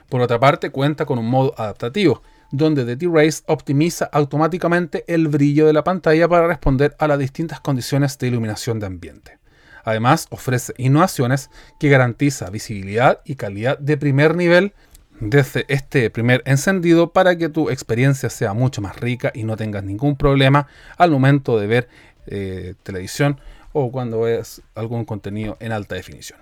Por 0.09 0.21
otra 0.21 0.39
parte, 0.39 0.71
cuenta 0.71 1.05
con 1.05 1.19
un 1.19 1.27
modo 1.27 1.53
adaptativo, 1.57 2.21
donde 2.51 2.83
The 2.83 2.97
T-Race 2.97 3.43
optimiza 3.47 4.05
automáticamente 4.11 5.05
el 5.07 5.27
brillo 5.27 5.65
de 5.65 5.73
la 5.73 5.83
pantalla 5.83 6.27
para 6.27 6.47
responder 6.47 6.95
a 6.99 7.07
las 7.07 7.19
distintas 7.19 7.61
condiciones 7.61 8.17
de 8.17 8.27
iluminación 8.27 8.79
de 8.79 8.87
ambiente. 8.87 9.39
Además, 9.83 10.27
ofrece 10.29 10.73
innovaciones 10.77 11.49
que 11.79 11.89
garantiza 11.89 12.49
visibilidad 12.49 13.21
y 13.25 13.35
calidad 13.35 13.79
de 13.79 13.97
primer 13.97 14.35
nivel 14.35 14.73
desde 15.21 15.65
este 15.67 16.09
primer 16.09 16.41
encendido 16.45 17.13
para 17.13 17.37
que 17.37 17.47
tu 17.47 17.69
experiencia 17.69 18.29
sea 18.29 18.53
mucho 18.53 18.81
más 18.81 18.99
rica 18.99 19.31
y 19.33 19.43
no 19.43 19.55
tengas 19.55 19.83
ningún 19.83 20.15
problema 20.17 20.67
al 20.97 21.11
momento 21.11 21.59
de 21.59 21.67
ver 21.67 21.89
eh, 22.27 22.75
televisión 22.83 23.39
o 23.73 23.91
cuando 23.91 24.21
ves 24.21 24.61
algún 24.75 25.05
contenido 25.05 25.57
en 25.59 25.71
alta 25.71 25.95
definición. 25.95 26.39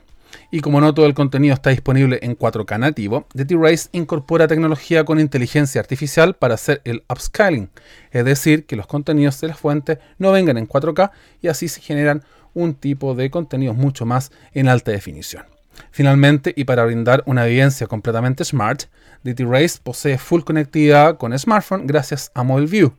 Y 0.51 0.61
como 0.61 0.81
no 0.81 0.93
todo 0.93 1.05
el 1.05 1.13
contenido 1.13 1.53
está 1.53 1.71
disponible 1.71 2.19
en 2.21 2.37
4K 2.37 2.79
nativo, 2.79 3.25
DT-Race 3.33 3.89
incorpora 3.91 4.47
tecnología 4.47 5.03
con 5.03 5.19
inteligencia 5.19 5.81
artificial 5.81 6.35
para 6.35 6.55
hacer 6.55 6.81
el 6.85 7.03
upscaling, 7.09 7.69
es 8.11 8.25
decir, 8.25 8.65
que 8.65 8.75
los 8.75 8.87
contenidos 8.87 9.39
de 9.41 9.47
la 9.47 9.55
fuente 9.55 9.99
no 10.17 10.31
vengan 10.31 10.57
en 10.57 10.67
4K 10.67 11.11
y 11.41 11.47
así 11.47 11.67
se 11.67 11.81
generan 11.81 12.23
un 12.53 12.73
tipo 12.73 13.15
de 13.15 13.29
contenidos 13.29 13.75
mucho 13.75 14.05
más 14.05 14.31
en 14.53 14.67
alta 14.67 14.91
definición. 14.91 15.45
Finalmente, 15.91 16.53
y 16.55 16.65
para 16.65 16.83
brindar 16.85 17.23
una 17.25 17.45
evidencia 17.47 17.87
completamente 17.87 18.43
smart, 18.43 18.83
DT-Race 19.23 19.79
posee 19.81 20.17
full 20.17 20.41
conectividad 20.41 21.17
con 21.17 21.37
smartphone 21.37 21.87
gracias 21.87 22.31
a 22.33 22.43
Mobile 22.43 22.67
View. 22.67 22.93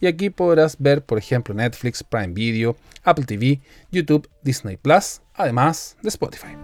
Y 0.00 0.06
aquí 0.06 0.30
podrás 0.30 0.76
ver, 0.78 1.04
por 1.04 1.18
ejemplo, 1.18 1.54
Netflix, 1.54 2.02
Prime 2.02 2.34
Video, 2.34 2.76
Apple 3.02 3.24
TV, 3.24 3.60
YouTube, 3.90 4.28
Disney 4.42 4.76
Plus, 4.76 5.20
además 5.34 5.96
de 6.02 6.08
Spotify. 6.08 6.56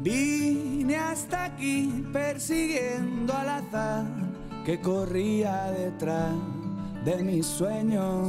Vine 0.00 0.96
hasta 0.96 1.44
aquí 1.44 2.04
persiguiendo 2.12 3.32
al 3.34 3.48
azar 3.48 4.04
que 4.64 4.80
corría 4.80 5.72
detrás 5.72 6.34
de 7.04 7.22
mis 7.22 7.46
sueños. 7.46 8.28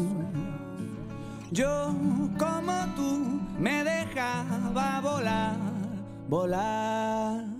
Yo 1.51 1.93
como 2.37 2.95
tú 2.95 3.41
me 3.59 3.83
dejaba 3.83 5.01
volar, 5.01 5.55
volar 6.27 7.56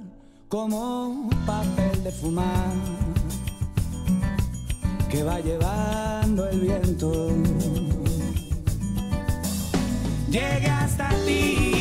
como 0.49 1.29
papel 1.45 2.03
de 2.03 2.11
fumar 2.11 2.71
que 5.09 5.23
va 5.23 5.39
llevando 5.39 6.47
el 6.47 6.59
viento. 6.61 7.29
Llegué 10.29 10.69
hasta 10.69 11.09
ti, 11.25 11.76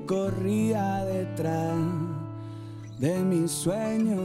corría 0.00 1.04
detrás 1.04 1.76
de 2.98 3.18
mis 3.18 3.50
sueños. 3.50 4.20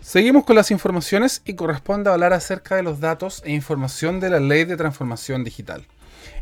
Seguimos 0.00 0.44
con 0.44 0.54
las 0.54 0.70
informaciones 0.70 1.42
y 1.44 1.54
corresponde 1.54 2.08
hablar 2.08 2.32
acerca 2.32 2.76
de 2.76 2.84
los 2.84 3.00
datos 3.00 3.42
e 3.44 3.52
información 3.52 4.20
de 4.20 4.30
la 4.30 4.38
Ley 4.38 4.64
de 4.64 4.76
Transformación 4.76 5.42
Digital. 5.42 5.84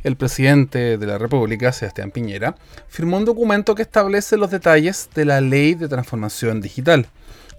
El 0.04 0.16
presidente 0.16 0.98
de 0.98 1.06
la 1.06 1.16
República, 1.16 1.72
Sebastián 1.72 2.10
Piñera, 2.10 2.54
firmó 2.88 3.16
un 3.16 3.24
documento 3.24 3.74
que 3.74 3.80
establece 3.80 4.36
los 4.36 4.50
detalles 4.50 5.08
de 5.14 5.24
la 5.24 5.40
Ley 5.40 5.74
de 5.74 5.88
Transformación 5.88 6.60
Digital, 6.60 7.06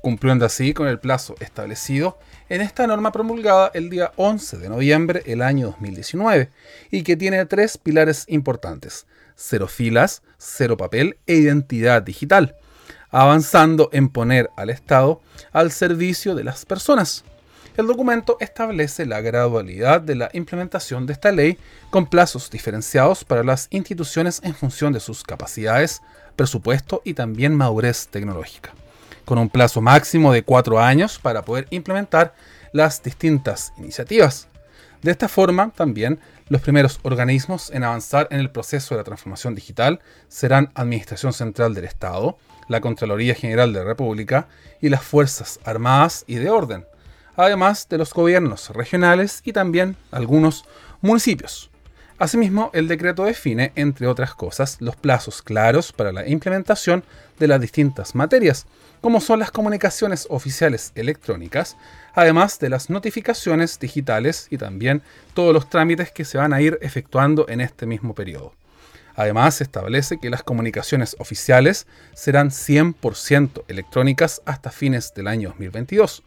cumpliendo 0.04 0.46
así 0.46 0.74
con 0.76 0.88
el 0.88 1.00
plazo 1.00 1.34
establecido 1.40 2.20
en 2.50 2.62
esta 2.62 2.86
norma 2.86 3.12
promulgada 3.12 3.72
el 3.74 3.90
día 3.90 4.12
11 4.18 4.58
de 4.58 4.70
noviembre 4.70 5.22
del 5.26 5.42
año 5.42 5.68
2019 5.68 6.52
y 6.92 7.04
que 7.04 7.16
tiene 7.16 7.46
tres 7.46 7.80
pilares 7.80 8.26
importantes, 8.28 9.08
cero 9.36 9.68
filas, 9.68 10.22
cero 10.38 10.76
papel 10.76 11.18
e 11.26 11.36
identidad 11.36 12.04
digital 12.04 12.56
avanzando 13.14 13.90
en 13.94 14.10
poner 14.10 14.50
al 14.58 14.72
Estado 14.72 15.22
al 15.54 15.72
servicio 15.72 16.36
de 16.36 16.44
las 16.44 16.66
personas. 16.66 17.24
El 17.78 17.88
documento 17.88 18.38
establece 18.40 19.06
la 19.06 19.22
gradualidad 19.22 20.02
de 20.02 20.16
la 20.16 20.30
implementación 20.34 21.06
de 21.06 21.14
esta 21.14 21.32
ley 21.32 21.58
con 21.92 22.08
plazos 22.08 22.50
diferenciados 22.50 23.24
para 23.24 23.44
las 23.44 23.68
instituciones 23.70 24.42
en 24.44 24.54
función 24.54 24.94
de 24.94 25.00
sus 25.00 25.24
capacidades, 25.24 26.02
presupuesto 26.36 27.02
y 27.06 27.14
también 27.14 27.56
madurez 27.56 28.08
tecnológica, 28.08 28.74
con 29.26 29.38
un 29.38 29.50
plazo 29.50 29.82
máximo 29.82 30.32
de 30.32 30.44
cuatro 30.44 30.80
años 30.80 31.20
para 31.20 31.44
poder 31.44 31.68
implementar 31.70 32.34
las 32.72 33.02
distintas 33.04 33.74
iniciativas. 33.78 34.48
De 35.02 35.12
esta 35.12 35.28
forma, 35.28 35.72
también 35.76 36.20
los 36.48 36.62
primeros 36.62 37.00
organismos 37.04 37.70
en 37.72 37.84
avanzar 37.84 38.28
en 38.32 38.40
el 38.40 38.50
proceso 38.52 38.94
de 38.94 39.00
la 39.00 39.04
transformación 39.04 39.56
digital 39.56 40.00
serán 40.28 40.72
Administración 40.76 41.34
Central 41.34 41.74
del 41.74 41.86
Estado, 41.86 42.38
la 42.68 42.80
Contraloría 42.80 43.36
General 43.36 43.74
de 43.74 43.80
la 43.80 43.86
República 43.86 44.48
y 44.82 44.90
las 44.90 45.04
Fuerzas 45.04 45.60
Armadas 45.66 46.24
y 46.28 46.36
de 46.36 46.50
Orden, 46.50 46.86
además 47.36 47.88
de 47.90 47.98
los 47.98 48.14
gobiernos 48.14 48.70
regionales 48.70 49.42
y 49.44 49.52
también 49.52 49.98
algunos 50.12 50.64
municipios. 51.02 51.73
Asimismo, 52.24 52.72
el 52.74 52.88
decreto 52.88 53.26
define, 53.26 53.74
entre 53.76 54.08
otras 54.08 54.34
cosas, 54.34 54.78
los 54.80 54.96
plazos 54.96 55.42
claros 55.42 55.92
para 55.92 56.14
la 56.14 56.26
implementación 56.26 57.04
de 57.38 57.50
las 57.50 57.60
distintas 57.60 58.16
materias, 58.16 58.66
como 59.02 59.20
son 59.20 59.40
las 59.40 59.52
comunicaciones 59.52 60.28
oficiales 60.30 60.94
electrónicas, 60.96 61.76
además 62.14 62.60
de 62.60 62.70
las 62.70 62.90
notificaciones 62.90 63.78
digitales 63.78 64.48
y 64.50 64.58
también 64.58 65.02
todos 65.34 65.54
los 65.54 65.70
trámites 65.70 66.14
que 66.14 66.24
se 66.24 66.38
van 66.38 66.54
a 66.54 66.62
ir 66.62 66.80
efectuando 66.82 67.46
en 67.50 67.60
este 67.60 67.86
mismo 67.86 68.16
periodo. 68.16 68.54
Además, 69.18 69.56
se 69.56 69.66
establece 69.66 70.18
que 70.18 70.30
las 70.30 70.44
comunicaciones 70.44 71.18
oficiales 71.20 71.88
serán 72.14 72.52
100% 72.52 73.66
electrónicas 73.68 74.42
hasta 74.46 74.72
fines 74.72 75.14
del 75.14 75.28
año 75.28 75.50
2022. 75.50 76.24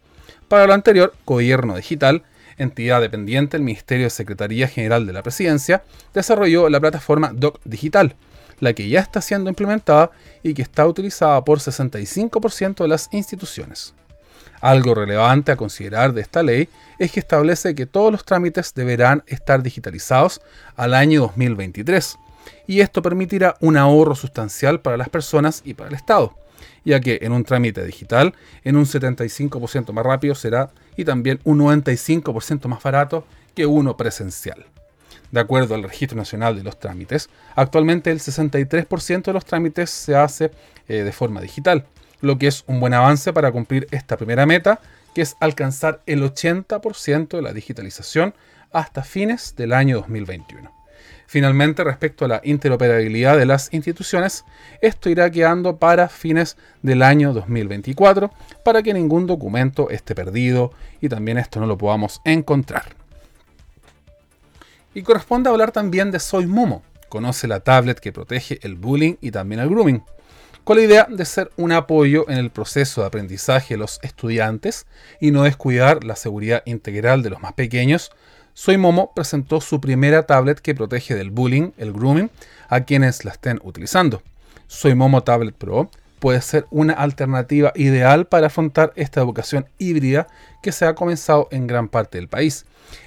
Para 0.46 0.66
lo 0.66 0.74
anterior, 0.74 1.14
Gobierno 1.24 1.74
Digital 1.74 2.22
entidad 2.59 3.01
dependiente 3.01 3.57
del 3.57 3.64
Ministerio 3.64 4.07
de 4.07 4.11
Secretaría 4.11 4.69
General 4.69 5.07
de 5.07 5.12
la 5.12 5.23
Presidencia, 5.23 5.83
desarrolló 6.14 6.69
la 6.69 6.81
plataforma 6.81 7.33
Doc 7.35 7.61
Digital, 7.64 8.14
la 8.61 8.73
que 8.73 8.88
ya 8.88 9.01
está 9.01 9.21
siendo 9.21 9.51
implementada 9.51 10.11
y 10.42 10.55
que 10.55 10.62
está 10.62 10.87
utilizada 10.87 11.45
por 11.45 11.59
65% 11.59 12.83
de 12.83 12.88
las 12.88 13.09
instituciones. 13.12 13.95
Algo 14.61 14.95
relevante 14.95 15.53
a 15.53 15.57
considerar 15.57 16.14
de 16.14 16.23
esta 16.23 16.42
ley 16.42 16.69
es 16.99 17.12
que 17.12 17.21
establece 17.21 17.75
que 17.75 17.87
todos 17.87 18.11
los 18.11 18.25
trámites 18.25 18.73
deberán 18.75 19.23
estar 19.27 19.62
digitalizados 19.62 20.40
al 20.77 20.95
año 20.95 21.21
2023, 21.23 22.16
y 22.66 22.81
esto 22.81 23.03
permitirá 23.03 23.57
un 23.61 23.77
ahorro 23.77 24.14
sustancial 24.14 24.81
para 24.81 24.97
las 24.97 25.09
personas 25.09 25.62
y 25.64 25.75
para 25.75 25.90
el 25.90 25.97
Estado 25.97 26.35
ya 26.85 27.01
que 27.01 27.19
en 27.23 27.33
un 27.33 27.45
trámite 27.45 27.85
digital, 27.85 28.35
en 28.64 28.77
un 28.77 28.85
75% 28.85 29.92
más 29.92 30.05
rápido 30.05 30.35
será 30.35 30.71
y 30.97 31.05
también 31.05 31.40
un 31.45 31.59
95% 31.59 32.66
más 32.69 32.83
barato 32.83 33.25
que 33.55 33.66
uno 33.66 33.97
presencial. 33.97 34.66
De 35.31 35.40
acuerdo 35.40 35.75
al 35.75 35.83
Registro 35.83 36.16
Nacional 36.16 36.57
de 36.57 36.62
los 36.62 36.79
Trámites, 36.79 37.29
actualmente 37.57 38.11
el 38.11 38.21
63% 38.21 39.25
de 39.25 39.33
los 39.33 39.45
trámites 39.45 39.90
se 39.90 40.14
hace 40.14 40.51
eh, 40.88 41.03
de 41.03 41.12
forma 41.12 41.40
digital, 41.40 41.85
lo 42.21 42.38
que 42.38 42.47
es 42.47 42.64
un 42.66 42.81
buen 42.81 42.95
avance 42.95 43.33
para 43.33 43.51
cumplir 43.51 43.88
esta 43.90 44.16
primera 44.16 44.47
meta, 44.47 44.81
que 45.14 45.23
es 45.23 45.37
alcanzar 45.40 46.03
el 46.07 46.23
80% 46.23 47.29
de 47.29 47.42
la 47.42 47.53
digitalización 47.53 48.35
hasta 48.73 49.03
fines 49.03 49.55
del 49.57 49.73
año 49.73 49.97
2021. 49.97 50.75
Finalmente, 51.37 51.85
respecto 51.85 52.25
a 52.25 52.29
la 52.29 52.40
interoperabilidad 52.44 53.37
de 53.37 53.44
las 53.44 53.70
instituciones, 53.75 54.46
esto 54.81 55.11
irá 55.11 55.31
quedando 55.31 55.77
para 55.77 56.09
fines 56.09 56.57
del 56.81 57.03
año 57.03 57.35
2024 57.35 58.31
para 58.64 58.83
que 58.83 58.94
ningún 58.94 59.27
documento 59.27 59.90
esté 59.90 60.14
perdido 60.14 60.72
y 61.03 61.11
también 61.11 61.37
esto 61.37 61.61
no 61.61 61.66
lo 61.66 61.77
podamos 61.77 62.22
encontrar. 62.25 62.85
Y 64.94 65.03
corresponde 65.03 65.51
hablar 65.51 65.72
también 65.72 66.11
de 66.11 66.20
Soy 66.20 66.46
Momo. 66.46 66.83
Conoce 67.11 67.46
la 67.46 67.61
tablet 67.61 68.01
que 68.01 68.12
protege 68.12 68.59
el 68.62 68.77
bullying 68.77 69.16
y 69.20 69.31
también 69.31 69.61
el 69.61 69.68
grooming 69.68 70.03
con 70.66 70.79
la 70.79 70.83
idea 70.83 71.07
de 71.09 71.25
ser 71.25 71.53
un 71.57 71.70
apoyo 71.70 72.29
en 72.29 72.38
el 72.38 72.51
proceso 72.51 73.01
de 73.01 73.07
aprendizaje 73.07 73.75
de 73.75 73.79
los 73.79 74.01
estudiantes 74.03 74.87
y 75.20 75.31
no 75.31 75.44
descuidar 75.44 76.03
la 76.03 76.16
seguridad 76.16 76.64
integral 76.66 77.22
de 77.22 77.31
los 77.31 77.40
más 77.40 77.53
pequeños, 77.53 78.11
soy 78.59 78.79
Momo 78.79 79.12
presentó 79.14 79.61
su 79.61 79.83
primera 79.83 80.23
tablet 80.23 80.61
que 80.61 80.75
protege 80.75 81.14
del 81.14 81.31
bullying, 81.31 81.73
el 81.77 81.92
grooming, 81.92 82.31
a 82.71 82.81
quienes 82.81 83.23
la 83.27 83.33
estén 83.33 83.61
utilizando. 83.62 84.23
Soy 84.66 84.95
Momo 84.95 85.23
Tablet 85.23 85.55
Pro 85.55 85.90
puede 86.21 86.40
ser 86.40 86.64
una 86.71 86.95
alternativa 86.95 87.71
ideal 87.75 88.27
para 88.27 88.47
afrontar 88.47 88.95
esta 88.97 89.21
educación 89.21 89.66
híbrida 89.77 90.27
que 90.62 90.73
se 90.73 90.87
ha 90.87 90.95
comenzado 90.95 91.49
en 91.51 91.66
gran 91.66 91.87
parte 91.87 92.16
del 92.16 92.29
país, 92.29 92.64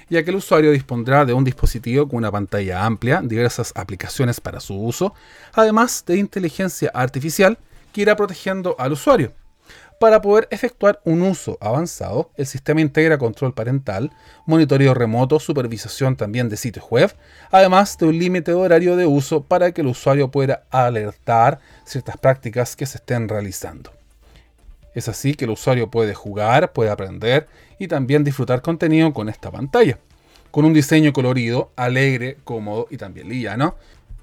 ya 0.08 0.22
que 0.22 0.30
el 0.30 0.36
usuario 0.36 0.70
dispondrá 0.70 1.24
de 1.24 1.32
un 1.32 1.42
dispositivo 1.42 2.06
con 2.06 2.18
una 2.18 2.30
pantalla 2.30 2.86
amplia, 2.86 3.20
diversas 3.20 3.72
aplicaciones 3.74 4.40
para 4.40 4.60
su 4.60 4.80
uso, 4.80 5.14
además 5.52 6.04
de 6.06 6.16
inteligencia 6.16 6.92
artificial 6.94 7.58
que 7.92 8.02
irá 8.02 8.14
protegiendo 8.14 8.76
al 8.78 8.92
usuario. 8.92 9.32
Para 10.00 10.22
poder 10.22 10.48
efectuar 10.50 10.98
un 11.04 11.20
uso 11.20 11.58
avanzado, 11.60 12.30
el 12.38 12.46
sistema 12.46 12.80
integra 12.80 13.18
control 13.18 13.52
parental, 13.52 14.10
monitoreo 14.46 14.94
remoto, 14.94 15.38
supervisación 15.38 16.16
también 16.16 16.48
de 16.48 16.56
sitios 16.56 16.86
web, 16.88 17.14
además 17.50 17.98
de 17.98 18.06
un 18.06 18.18
límite 18.18 18.52
de 18.52 18.56
horario 18.56 18.96
de 18.96 19.04
uso 19.04 19.42
para 19.42 19.72
que 19.72 19.82
el 19.82 19.88
usuario 19.88 20.30
pueda 20.30 20.62
alertar 20.70 21.60
ciertas 21.84 22.16
prácticas 22.16 22.76
que 22.76 22.86
se 22.86 22.96
estén 22.96 23.28
realizando. 23.28 23.92
Es 24.94 25.06
así 25.06 25.34
que 25.34 25.44
el 25.44 25.50
usuario 25.50 25.90
puede 25.90 26.14
jugar, 26.14 26.72
puede 26.72 26.88
aprender 26.88 27.46
y 27.78 27.86
también 27.86 28.24
disfrutar 28.24 28.62
contenido 28.62 29.12
con 29.12 29.28
esta 29.28 29.50
pantalla, 29.50 29.98
con 30.50 30.64
un 30.64 30.72
diseño 30.72 31.12
colorido, 31.12 31.72
alegre, 31.76 32.38
cómodo 32.44 32.86
y 32.88 32.96
también 32.96 33.28
liviano. 33.28 33.74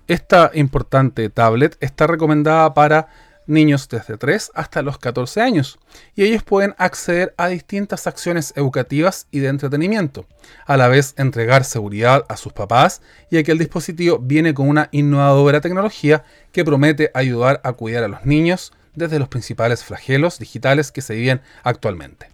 Esta 0.08 0.50
importante 0.56 1.30
tablet 1.30 1.78
está 1.82 2.08
recomendada 2.08 2.74
para 2.74 3.10
niños 3.48 3.90
desde 3.90 4.18
3 4.18 4.52
hasta 4.54 4.82
los 4.82 4.98
14 4.98 5.42
años, 5.42 5.80
y 6.16 6.24
ellos 6.24 6.44
pueden 6.44 6.76
acceder 6.78 7.34
a 7.38 7.48
distintas 7.48 8.08
acciones 8.08 8.54
educativas 8.56 9.28
y 9.32 9.40
de 9.40 9.48
entretenimiento, 9.48 10.26
a 10.66 10.78
la 10.78 10.88
vez 10.88 11.14
entregar 11.18 11.64
seguridad 11.64 12.26
a 12.30 12.38
sus 12.38 12.54
papás, 12.54 13.02
ya 13.32 13.42
que 13.44 13.52
el 13.52 13.58
dispositivo 13.58 14.20
viene 14.20 14.54
con 14.54 14.70
una 14.70 14.90
innovadora 14.92 15.62
tecnología 15.62 16.24
que 16.52 16.66
promete 16.66 17.12
ayudar 17.14 17.62
a 17.64 17.74
cuidar 17.74 18.04
a 18.04 18.08
los 18.08 18.26
niños 18.26 18.74
desde 18.96 19.20
los 19.20 19.30
principales 19.30 19.84
flagelos 19.84 20.40
digitales 20.40 20.92
que 20.92 21.02
se 21.02 21.16
viven 21.16 21.42
actualmente. 21.64 22.30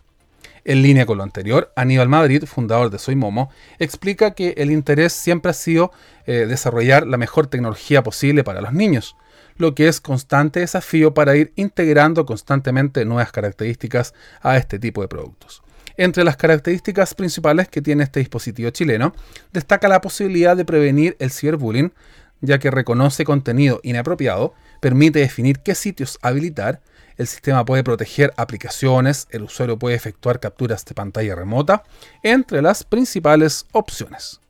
En 0.65 0.81
línea 0.81 1.05
con 1.05 1.17
lo 1.17 1.23
anterior, 1.23 1.73
Aníbal 1.75 2.07
Madrid, 2.07 2.45
fundador 2.45 2.89
de 2.89 2.97
Soy 2.97 3.15
Momo, 3.15 3.51
explica 3.79 4.31
que 4.31 4.53
el 4.57 4.71
interés 4.71 5.11
siempre 5.11 5.51
ha 5.51 5.53
sido 5.53 5.91
eh, 6.25 6.45
desarrollar 6.47 7.05
la 7.05 7.17
mejor 7.17 7.47
tecnología 7.47 8.01
posible 8.01 8.45
para 8.45 8.61
los 8.61 8.71
niños, 8.71 9.17
lo 9.57 9.75
que 9.75 9.87
es 9.87 10.01
constante 10.01 10.59
desafío 10.59 11.13
para 11.13 11.35
ir 11.35 11.53
integrando 11.55 12.25
constantemente 12.25 13.05
nuevas 13.05 13.31
características 13.31 14.13
a 14.41 14.57
este 14.57 14.79
tipo 14.79 15.01
de 15.01 15.07
productos. 15.07 15.63
Entre 15.95 16.23
las 16.23 16.37
características 16.37 17.13
principales 17.13 17.67
que 17.67 17.81
tiene 17.81 18.03
este 18.03 18.19
dispositivo 18.19 18.71
chileno, 18.71 19.13
destaca 19.51 19.87
la 19.87 20.01
posibilidad 20.01 20.57
de 20.57 20.65
prevenir 20.65 21.15
el 21.19 21.31
ciberbullying, 21.31 21.93
ya 22.41 22.59
que 22.59 22.71
reconoce 22.71 23.23
contenido 23.23 23.79
inapropiado, 23.83 24.53
permite 24.81 25.19
definir 25.19 25.59
qué 25.59 25.75
sitios 25.75 26.17
habilitar, 26.21 26.81
el 27.17 27.27
sistema 27.27 27.63
puede 27.63 27.83
proteger 27.83 28.33
aplicaciones, 28.37 29.27
el 29.29 29.43
usuario 29.43 29.77
puede 29.77 29.95
efectuar 29.95 30.39
capturas 30.39 30.83
de 30.85 30.95
pantalla 30.95 31.35
remota, 31.35 31.83
entre 32.23 32.61
las 32.61 32.83
principales 32.83 33.67
opciones. 33.71 34.41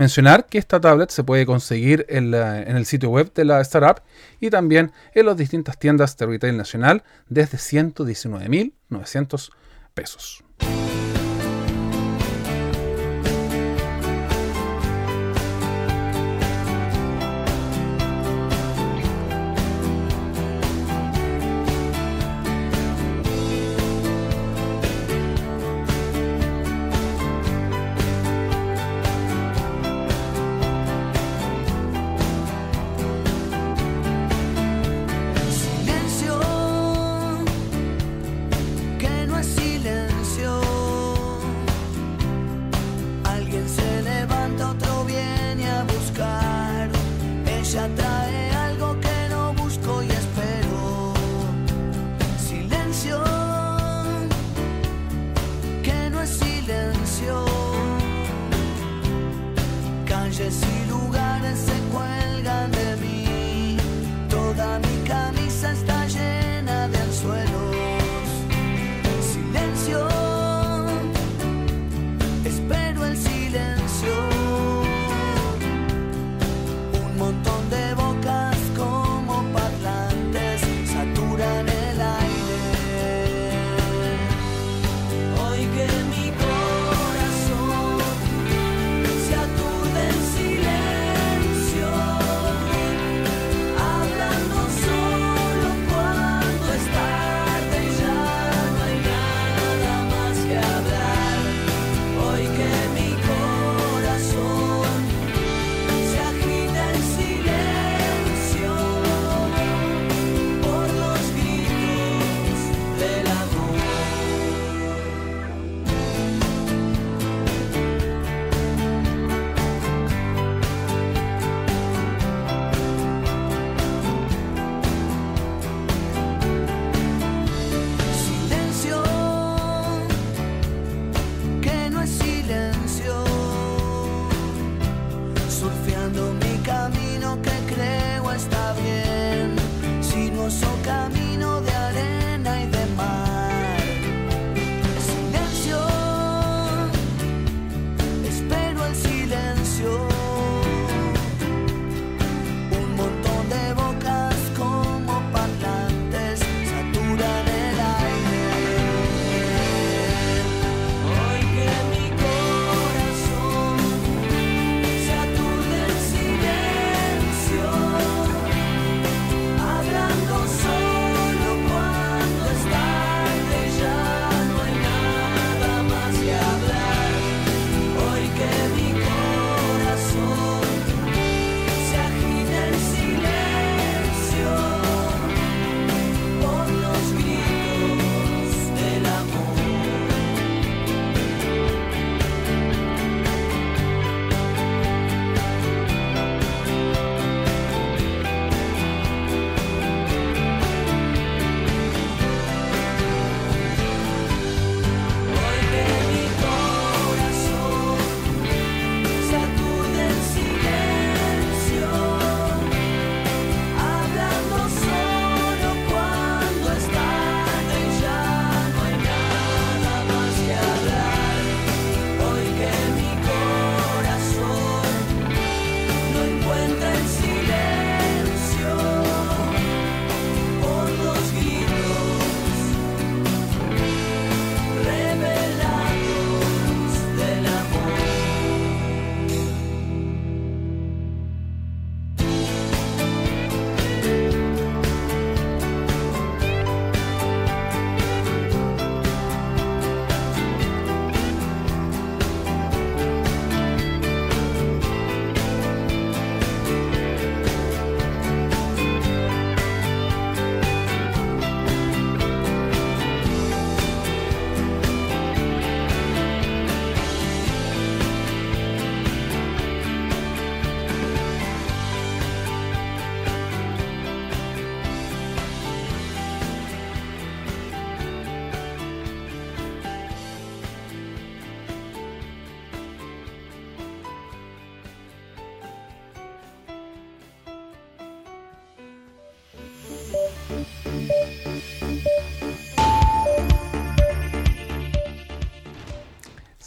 Mencionar 0.00 0.46
que 0.46 0.56
esta 0.56 0.80
tablet 0.80 1.10
se 1.10 1.24
puede 1.24 1.44
conseguir 1.44 2.06
en, 2.08 2.32
el 2.32 2.86
sitio 2.86 3.10
web 3.10 3.34
de 3.34 3.44
la 3.44 3.60
startup 3.60 4.02
y 4.40 4.48
también 4.48 4.92
en 5.14 5.26
las 5.26 5.36
distintas 5.36 5.78
tiendas 5.78 6.16
de 6.16 6.24
retail 6.24 6.56
nacional 6.56 7.02
desde 7.28 7.58
119.900 7.58 9.50
pesos. 9.92 10.42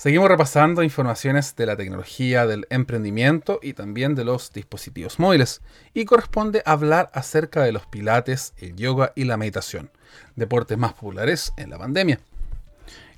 Seguimos 0.03 0.27
repasando 0.27 0.83
informaciones 0.83 1.55
de 1.55 1.65
la 1.65 1.77
tecnología, 1.77 2.45
del 2.45 2.67
emprendimiento 2.69 3.61
y 3.63 3.71
también 3.71 4.15
de 4.15 4.25
los 4.25 4.51
dispositivos 4.51 5.17
móviles. 5.17 5.61
Y 5.93 6.03
corresponde 6.03 6.61
hablar 6.65 7.09
acerca 7.13 7.63
de 7.63 7.71
los 7.71 7.85
pilates, 7.85 8.53
el 8.57 8.75
yoga 8.75 9.13
y 9.15 9.23
la 9.23 9.37
meditación, 9.37 9.91
deportes 10.35 10.77
más 10.77 10.91
populares 10.91 11.53
en 11.55 11.69
la 11.69 11.77
pandemia. 11.77 12.19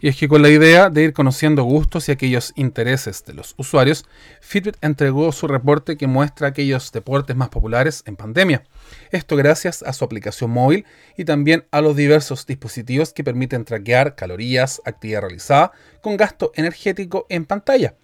Y 0.06 0.10
es 0.10 0.18
que 0.18 0.28
con 0.28 0.44
la 0.44 0.50
idea 0.50 0.92
de 0.92 1.02
ir 1.02 1.14
conociendo 1.14 1.64
gustos 1.64 2.08
y 2.08 2.12
aquellos 2.12 2.54
intereses 2.56 3.26
de 3.26 3.34
los 3.34 3.56
usuarios, 3.58 4.06
Fitbit 4.40 4.78
entregó 4.82 5.32
su 5.32 5.48
reporte 5.48 5.98
que 5.98 6.06
muestra 6.06 6.50
aquellos 6.50 6.92
deportes 6.92 7.36
más 7.36 7.50
populares 7.50 8.04
en 8.06 8.16
pandemia. 8.16 8.66
Esto 9.10 9.36
gracias 9.36 9.82
a 9.82 9.94
su 9.94 10.06
aplicación 10.06 10.52
móvil 10.52 10.86
y 11.18 11.26
también 11.26 11.66
a 11.72 11.82
los 11.82 11.96
diversos 11.96 12.46
dispositivos 12.46 13.14
que 13.14 13.24
permiten 13.24 13.66
traquear 13.66 14.14
calorías, 14.14 14.80
actividad 14.86 15.22
realizada 15.22 15.72
con 16.02 16.18
gasto 16.18 16.52
energético 16.54 17.26
en 17.30 17.46
pantalla. 17.46 17.96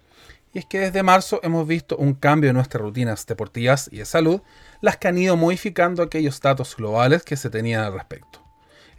Y 0.52 0.58
es 0.58 0.66
que 0.66 0.80
desde 0.80 1.04
marzo 1.04 1.38
hemos 1.44 1.68
visto 1.68 1.96
un 1.96 2.14
cambio 2.14 2.50
en 2.50 2.56
nuestras 2.56 2.82
rutinas 2.82 3.24
deportivas 3.26 3.88
y 3.92 3.98
de 3.98 4.06
salud, 4.06 4.40
las 4.80 4.96
que 4.96 5.06
han 5.06 5.18
ido 5.18 5.36
modificando 5.36 6.02
aquellos 6.02 6.40
datos 6.40 6.74
globales 6.76 7.22
que 7.22 7.36
se 7.36 7.48
tenían 7.48 7.84
al 7.84 7.92
respecto. 7.92 8.41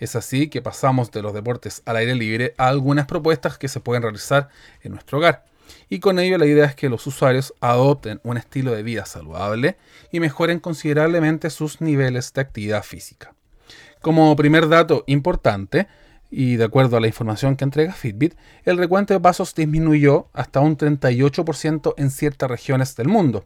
Es 0.04 0.18
así 0.18 0.49
que 0.49 0.62
pasamos 0.62 1.12
de 1.12 1.22
los 1.22 1.34
deportes 1.34 1.82
al 1.86 1.95
aire 1.95 2.14
libre 2.14 2.54
a 2.58 2.68
algunas 2.68 3.06
propuestas 3.06 3.58
que 3.58 3.70
se 3.70 3.80
pueden 3.80 4.04
realizar 4.04 4.49
en 4.82 4.91
nuestro 4.91 5.18
hogar. 5.18 5.45
Y 5.88 6.01
con 6.01 6.20
ello 6.20 6.38
la 6.38 6.45
idea 6.45 6.66
es 6.66 6.76
que 6.76 6.89
los 6.89 7.08
usuarios 7.08 7.54
adopten 7.62 8.20
un 8.24 8.36
estilo 8.36 8.74
de 8.74 8.84
vida 8.84 9.06
saludable 9.06 9.78
y 10.12 10.20
mejoren 10.20 10.60
considerablemente 10.60 11.49
sus 11.49 11.80
niveles 11.80 12.34
de 12.34 12.41
actividad 12.41 12.84
física. 12.84 13.34
Como 14.01 14.36
primer 14.36 14.68
dato 14.68 15.06
importante, 15.08 15.88
y 16.30 16.58
de 16.58 16.66
acuerdo 16.66 16.97
a 16.97 16.99
la 16.99 17.08
información 17.08 17.56
que 17.56 17.64
entrega 17.64 17.93
Fitbit, 17.93 18.36
el 18.66 18.78
recuento 18.78 19.14
de 19.14 19.22
pasos 19.22 19.56
disminuyó 19.56 20.28
hasta 20.34 20.60
un 20.60 20.78
38% 20.78 21.93
en 21.95 22.12
ciertas 22.12 22.51
regiones 22.51 22.97
del 22.97 23.08
mundo. 23.08 23.45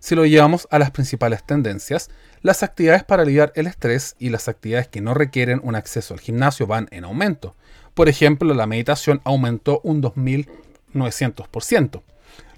Si 0.00 0.16
lo 0.16 0.26
llevamos 0.26 0.66
a 0.72 0.80
las 0.80 0.90
principales 0.90 1.44
tendencias, 1.44 2.10
las 2.42 2.62
actividades 2.62 3.04
para 3.04 3.22
aliviar 3.22 3.52
el 3.54 3.66
estrés 3.66 4.16
y 4.18 4.30
las 4.30 4.48
actividades 4.48 4.88
que 4.88 5.00
no 5.00 5.14
requieren 5.14 5.60
un 5.62 5.76
acceso 5.76 6.14
al 6.14 6.20
gimnasio 6.20 6.66
van 6.66 6.88
en 6.90 7.04
aumento. 7.04 7.54
Por 7.94 8.08
ejemplo, 8.08 8.52
la 8.54 8.66
meditación 8.66 9.20
aumentó 9.24 9.80
un 9.84 10.02
2.900%. 10.02 12.02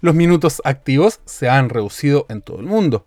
Los 0.01 0.14
minutos 0.14 0.62
activos 0.64 1.20
se 1.24 1.49
han 1.49 1.68
reducido 1.68 2.26
en 2.28 2.43
todo 2.43 2.61
el 2.61 2.66
mundo. 2.66 3.07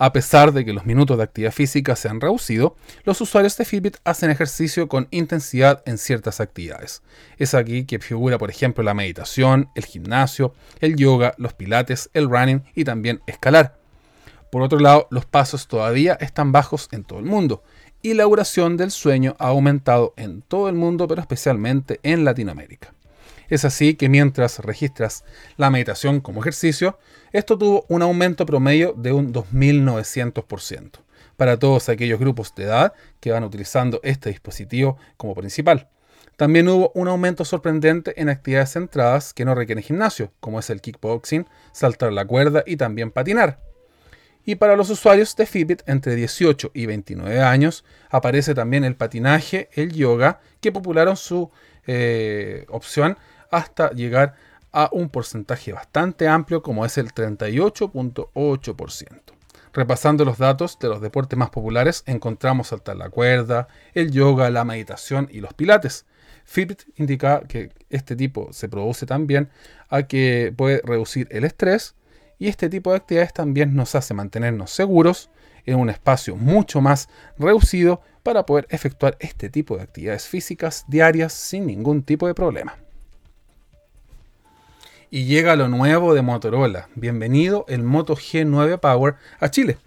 A 0.00 0.12
pesar 0.12 0.52
de 0.52 0.64
que 0.64 0.72
los 0.72 0.86
minutos 0.86 1.16
de 1.16 1.24
actividad 1.24 1.50
física 1.50 1.96
se 1.96 2.08
han 2.08 2.20
reducido, 2.20 2.76
los 3.02 3.20
usuarios 3.20 3.56
de 3.56 3.64
Fitbit 3.64 3.96
hacen 4.04 4.30
ejercicio 4.30 4.88
con 4.88 5.08
intensidad 5.10 5.82
en 5.86 5.98
ciertas 5.98 6.40
actividades. 6.40 7.02
Es 7.36 7.54
aquí 7.54 7.84
que 7.84 7.98
figura, 7.98 8.38
por 8.38 8.48
ejemplo, 8.48 8.84
la 8.84 8.94
meditación, 8.94 9.70
el 9.74 9.84
gimnasio, 9.84 10.54
el 10.80 10.94
yoga, 10.94 11.34
los 11.36 11.52
pilates, 11.52 12.10
el 12.14 12.30
running 12.30 12.62
y 12.76 12.84
también 12.84 13.22
escalar. 13.26 13.77
Por 14.50 14.62
otro 14.62 14.78
lado, 14.78 15.06
los 15.10 15.26
pasos 15.26 15.68
todavía 15.68 16.14
están 16.20 16.52
bajos 16.52 16.88
en 16.92 17.04
todo 17.04 17.18
el 17.18 17.26
mundo 17.26 17.62
y 18.00 18.14
la 18.14 18.24
duración 18.24 18.76
del 18.76 18.90
sueño 18.90 19.36
ha 19.38 19.48
aumentado 19.48 20.14
en 20.16 20.42
todo 20.42 20.68
el 20.68 20.74
mundo, 20.74 21.06
pero 21.06 21.20
especialmente 21.20 22.00
en 22.02 22.24
Latinoamérica. 22.24 22.94
Es 23.48 23.64
así 23.64 23.94
que 23.94 24.08
mientras 24.08 24.58
registras 24.58 25.24
la 25.56 25.70
meditación 25.70 26.20
como 26.20 26.40
ejercicio, 26.40 26.98
esto 27.32 27.58
tuvo 27.58 27.84
un 27.88 28.02
aumento 28.02 28.46
promedio 28.46 28.94
de 28.96 29.12
un 29.12 29.32
2.900% 29.32 31.00
para 31.36 31.58
todos 31.58 31.88
aquellos 31.88 32.18
grupos 32.18 32.54
de 32.54 32.64
edad 32.64 32.92
que 33.20 33.32
van 33.32 33.44
utilizando 33.44 34.00
este 34.02 34.30
dispositivo 34.30 34.98
como 35.16 35.34
principal. 35.34 35.88
También 36.36 36.68
hubo 36.68 36.92
un 36.94 37.08
aumento 37.08 37.44
sorprendente 37.44 38.20
en 38.20 38.28
actividades 38.28 38.72
centradas 38.72 39.34
que 39.34 39.44
no 39.44 39.54
requieren 39.54 39.82
gimnasio, 39.82 40.32
como 40.40 40.60
es 40.60 40.70
el 40.70 40.80
kickboxing, 40.80 41.46
saltar 41.72 42.12
la 42.12 42.26
cuerda 42.26 42.62
y 42.66 42.76
también 42.76 43.10
patinar. 43.10 43.67
Y 44.48 44.56
para 44.56 44.76
los 44.76 44.88
usuarios 44.88 45.36
de 45.36 45.44
Fitbit 45.44 45.82
entre 45.84 46.14
18 46.14 46.70
y 46.72 46.86
29 46.86 47.42
años 47.42 47.84
aparece 48.08 48.54
también 48.54 48.82
el 48.82 48.96
patinaje, 48.96 49.68
el 49.74 49.92
yoga, 49.92 50.40
que 50.62 50.72
popularon 50.72 51.18
su 51.18 51.50
eh, 51.86 52.64
opción 52.70 53.18
hasta 53.50 53.90
llegar 53.90 54.36
a 54.72 54.88
un 54.90 55.10
porcentaje 55.10 55.74
bastante 55.74 56.28
amplio 56.28 56.62
como 56.62 56.86
es 56.86 56.96
el 56.96 57.12
38.8%. 57.12 59.06
Repasando 59.74 60.24
los 60.24 60.38
datos 60.38 60.78
de 60.78 60.88
los 60.88 61.02
deportes 61.02 61.38
más 61.38 61.50
populares, 61.50 62.02
encontramos 62.06 62.68
saltar 62.68 62.96
la 62.96 63.10
cuerda, 63.10 63.68
el 63.92 64.12
yoga, 64.12 64.48
la 64.48 64.64
meditación 64.64 65.28
y 65.30 65.42
los 65.42 65.52
pilates. 65.52 66.06
Fitbit 66.44 66.84
indica 66.96 67.42
que 67.46 67.68
este 67.90 68.16
tipo 68.16 68.50
se 68.54 68.70
produce 68.70 69.04
también 69.04 69.50
a 69.90 70.04
que 70.04 70.54
puede 70.56 70.80
reducir 70.86 71.28
el 71.32 71.44
estrés 71.44 71.96
y 72.38 72.48
este 72.48 72.68
tipo 72.68 72.90
de 72.90 72.96
actividades 72.96 73.32
también 73.32 73.74
nos 73.74 73.94
hace 73.94 74.14
mantenernos 74.14 74.70
seguros 74.70 75.30
en 75.66 75.78
un 75.78 75.90
espacio 75.90 76.36
mucho 76.36 76.80
más 76.80 77.08
reducido 77.38 78.00
para 78.22 78.46
poder 78.46 78.66
efectuar 78.70 79.16
este 79.20 79.50
tipo 79.50 79.76
de 79.76 79.82
actividades 79.82 80.26
físicas 80.26 80.84
diarias 80.88 81.32
sin 81.32 81.66
ningún 81.66 82.02
tipo 82.02 82.26
de 82.26 82.34
problema 82.34 82.76
y 85.10 85.24
llega 85.24 85.56
lo 85.56 85.68
nuevo 85.68 86.14
de 86.14 86.22
Motorola. 86.22 86.88
Bienvenido 86.94 87.64
el 87.68 87.82
Moto 87.82 88.14
G9 88.14 88.78
Power 88.78 89.16
a 89.40 89.50
Chile. 89.50 89.78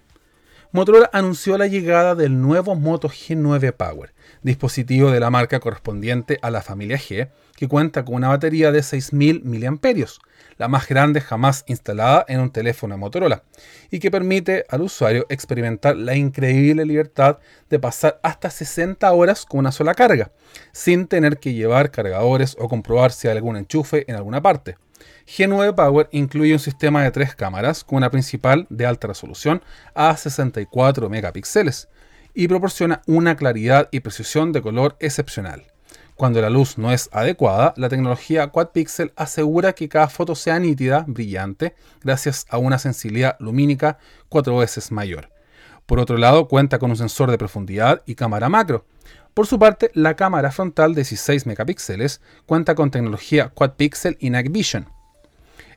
Motorola 0.71 1.09
anunció 1.13 1.57
la 1.57 1.67
llegada 1.67 2.15
del 2.15 2.41
nuevo 2.41 2.75
Moto 2.75 3.09
G9 3.09 3.73
Power, 3.73 4.13
dispositivo 4.43 5.11
de 5.11 5.19
la 5.19 5.29
marca 5.29 5.59
correspondiente 5.59 6.39
a 6.41 6.49
la 6.49 6.61
familia 6.61 6.97
G, 6.97 7.29
que 7.55 7.67
cuenta 7.67 8.03
con 8.03 8.15
una 8.15 8.29
batería 8.29 8.71
de 8.71 8.79
6.000 8.79 9.43
mAh, 9.43 10.07
la 10.57 10.67
más 10.67 10.87
grande 10.87 11.21
jamás 11.21 11.63
instalada 11.67 12.25
en 12.27 12.39
un 12.39 12.51
teléfono 12.51 12.97
Motorola, 12.97 13.43
y 13.89 13.99
que 13.99 14.11
permite 14.11 14.65
al 14.69 14.81
usuario 14.81 15.25
experimentar 15.29 15.95
la 15.95 16.15
increíble 16.15 16.85
libertad 16.85 17.39
de 17.69 17.79
pasar 17.79 18.19
hasta 18.23 18.49
60 18.49 19.11
horas 19.11 19.45
con 19.45 19.59
una 19.59 19.71
sola 19.71 19.93
carga, 19.93 20.31
sin 20.71 21.07
tener 21.07 21.37
que 21.37 21.53
llevar 21.53 21.91
cargadores 21.91 22.55
o 22.59 22.67
comprobar 22.67 23.11
si 23.11 23.27
hay 23.27 23.37
algún 23.37 23.57
enchufe 23.57 24.05
en 24.09 24.15
alguna 24.15 24.41
parte. 24.41 24.77
G9 25.27 25.75
Power 25.75 26.09
incluye 26.11 26.53
un 26.53 26.59
sistema 26.59 27.03
de 27.03 27.11
tres 27.11 27.35
cámaras 27.35 27.83
con 27.83 27.97
una 27.97 28.09
principal 28.09 28.67
de 28.69 28.85
alta 28.85 29.07
resolución 29.07 29.61
a 29.95 30.15
64 30.15 31.09
megapíxeles 31.09 31.89
y 32.33 32.47
proporciona 32.47 33.01
una 33.07 33.35
claridad 33.35 33.89
y 33.91 33.99
precisión 34.01 34.51
de 34.51 34.61
color 34.61 34.95
excepcional. 34.99 35.63
Cuando 36.15 36.39
la 36.41 36.49
luz 36.49 36.77
no 36.77 36.91
es 36.91 37.09
adecuada, 37.11 37.73
la 37.77 37.89
tecnología 37.89 38.47
Quad 38.47 38.69
Pixel 38.69 39.11
asegura 39.15 39.73
que 39.73 39.89
cada 39.89 40.07
foto 40.07 40.35
sea 40.35 40.59
nítida, 40.59 41.03
brillante, 41.07 41.73
gracias 42.03 42.45
a 42.49 42.59
una 42.59 42.77
sensibilidad 42.77 43.35
lumínica 43.39 43.97
cuatro 44.29 44.57
veces 44.57 44.91
mayor. 44.91 45.29
Por 45.85 45.99
otro 45.99 46.17
lado, 46.17 46.47
cuenta 46.47 46.77
con 46.79 46.91
un 46.91 46.97
sensor 46.97 47.31
de 47.31 47.37
profundidad 47.37 48.03
y 48.05 48.15
cámara 48.15 48.49
macro. 48.49 48.85
Por 49.33 49.47
su 49.47 49.57
parte, 49.57 49.89
la 49.93 50.15
cámara 50.15 50.51
frontal 50.51 50.93
de 50.93 51.01
16 51.01 51.45
megapíxeles 51.47 52.21
cuenta 52.45 52.75
con 52.75 52.91
tecnología 52.91 53.49
Quad 53.49 53.71
Pixel 53.71 54.17
y 54.19 54.29
Night 54.29 54.51
Vision, 54.51 54.87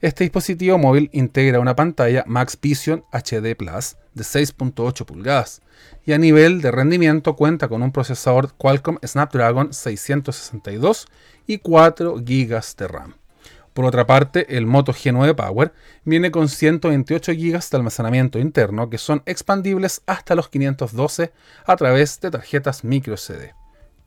este 0.01 0.25
dispositivo 0.25 0.79
móvil 0.79 1.11
integra 1.13 1.61
una 1.61 1.77
pantalla 1.77 2.25
Max 2.27 2.59
Vision 2.61 3.05
HD 3.13 3.55
Plus 3.57 3.97
de 4.15 4.23
6.8 4.23 5.05
pulgadas 5.05 5.63
y 6.05 6.13
a 6.13 6.19
nivel 6.19 6.61
de 6.61 6.71
rendimiento 6.71 7.37
cuenta 7.37 7.69
con 7.69 7.83
un 7.83 7.93
procesador 7.93 8.55
Qualcomm 8.55 8.99
Snapdragon 9.05 9.73
662 9.73 11.07
y 11.47 11.59
4 11.59 12.17
GB 12.17 12.63
de 12.77 12.89
RAM. 12.89 13.15
Por 13.73 13.85
otra 13.85 14.07
parte, 14.07 14.57
el 14.57 14.67
Moto 14.67 14.93
G9 14.93 15.35
Power 15.35 15.73
viene 16.05 16.31
con 16.31 16.49
128 16.49 17.33
GB 17.33 17.61
de 17.71 17.77
almacenamiento 17.77 18.39
interno 18.39 18.89
que 18.89 18.99
son 18.99 19.23
expandibles 19.27 20.03
hasta 20.07 20.37
los 20.37 20.49
512 20.49 21.33
a 21.67 21.77
través 21.77 22.21
de 22.21 22.31
tarjetas 22.31 22.85
micro 22.85 23.17
SD. 23.17 23.64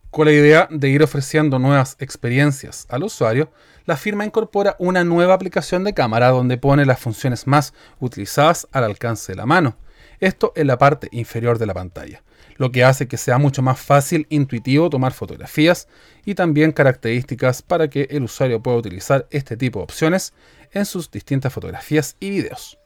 Con 0.10 0.26
la 0.26 0.32
idea 0.32 0.68
de 0.72 0.90
ir 0.90 1.04
ofreciendo 1.04 1.60
nuevas 1.60 1.98
experiencias 2.00 2.88
al 2.90 3.04
usuario, 3.04 3.52
la 3.86 3.98
firma 3.98 4.26
incorpora 4.26 4.76
una 4.80 5.04
nueva 5.04 5.34
aplicación 5.34 5.84
de 5.84 5.94
cámara 5.94 6.30
donde 6.30 6.58
pone 6.58 6.86
las 6.86 7.00
funciones 7.00 7.46
más 7.46 7.74
utilizadas 8.00 8.68
al 8.72 8.86
alcance 8.86 9.34
de 9.34 9.36
la 9.36 9.46
mano. 9.46 9.78
Esto 10.20 10.54
en 10.56 10.68
la 10.68 10.78
parte 10.78 11.10
inferior 11.12 11.60
de 11.60 11.68
la 11.68 11.74
pantalla, 11.74 12.24
lo 12.56 12.72
que 12.72 12.84
hace 12.84 13.08
que 13.08 13.18
sea 13.18 13.38
mucho 13.38 13.62
más 13.62 13.80
fácil, 13.80 14.26
intuitivo 14.30 14.90
tomar 14.90 15.14
fotografías 15.14 15.88
y 16.26 16.36
también 16.36 16.72
características 16.72 17.62
para 17.62 17.90
que 17.90 18.08
el 18.10 18.24
usuario 18.24 18.64
pueda 18.64 18.78
utilizar 18.78 19.28
este 19.30 19.58
tipo 19.58 19.80
de 19.80 19.84
opciones 19.84 20.34
en 20.72 20.86
sus 20.86 21.12
distintas 21.12 21.54
fotografías 21.54 22.16
y 22.20 22.30
videos. 22.30 22.80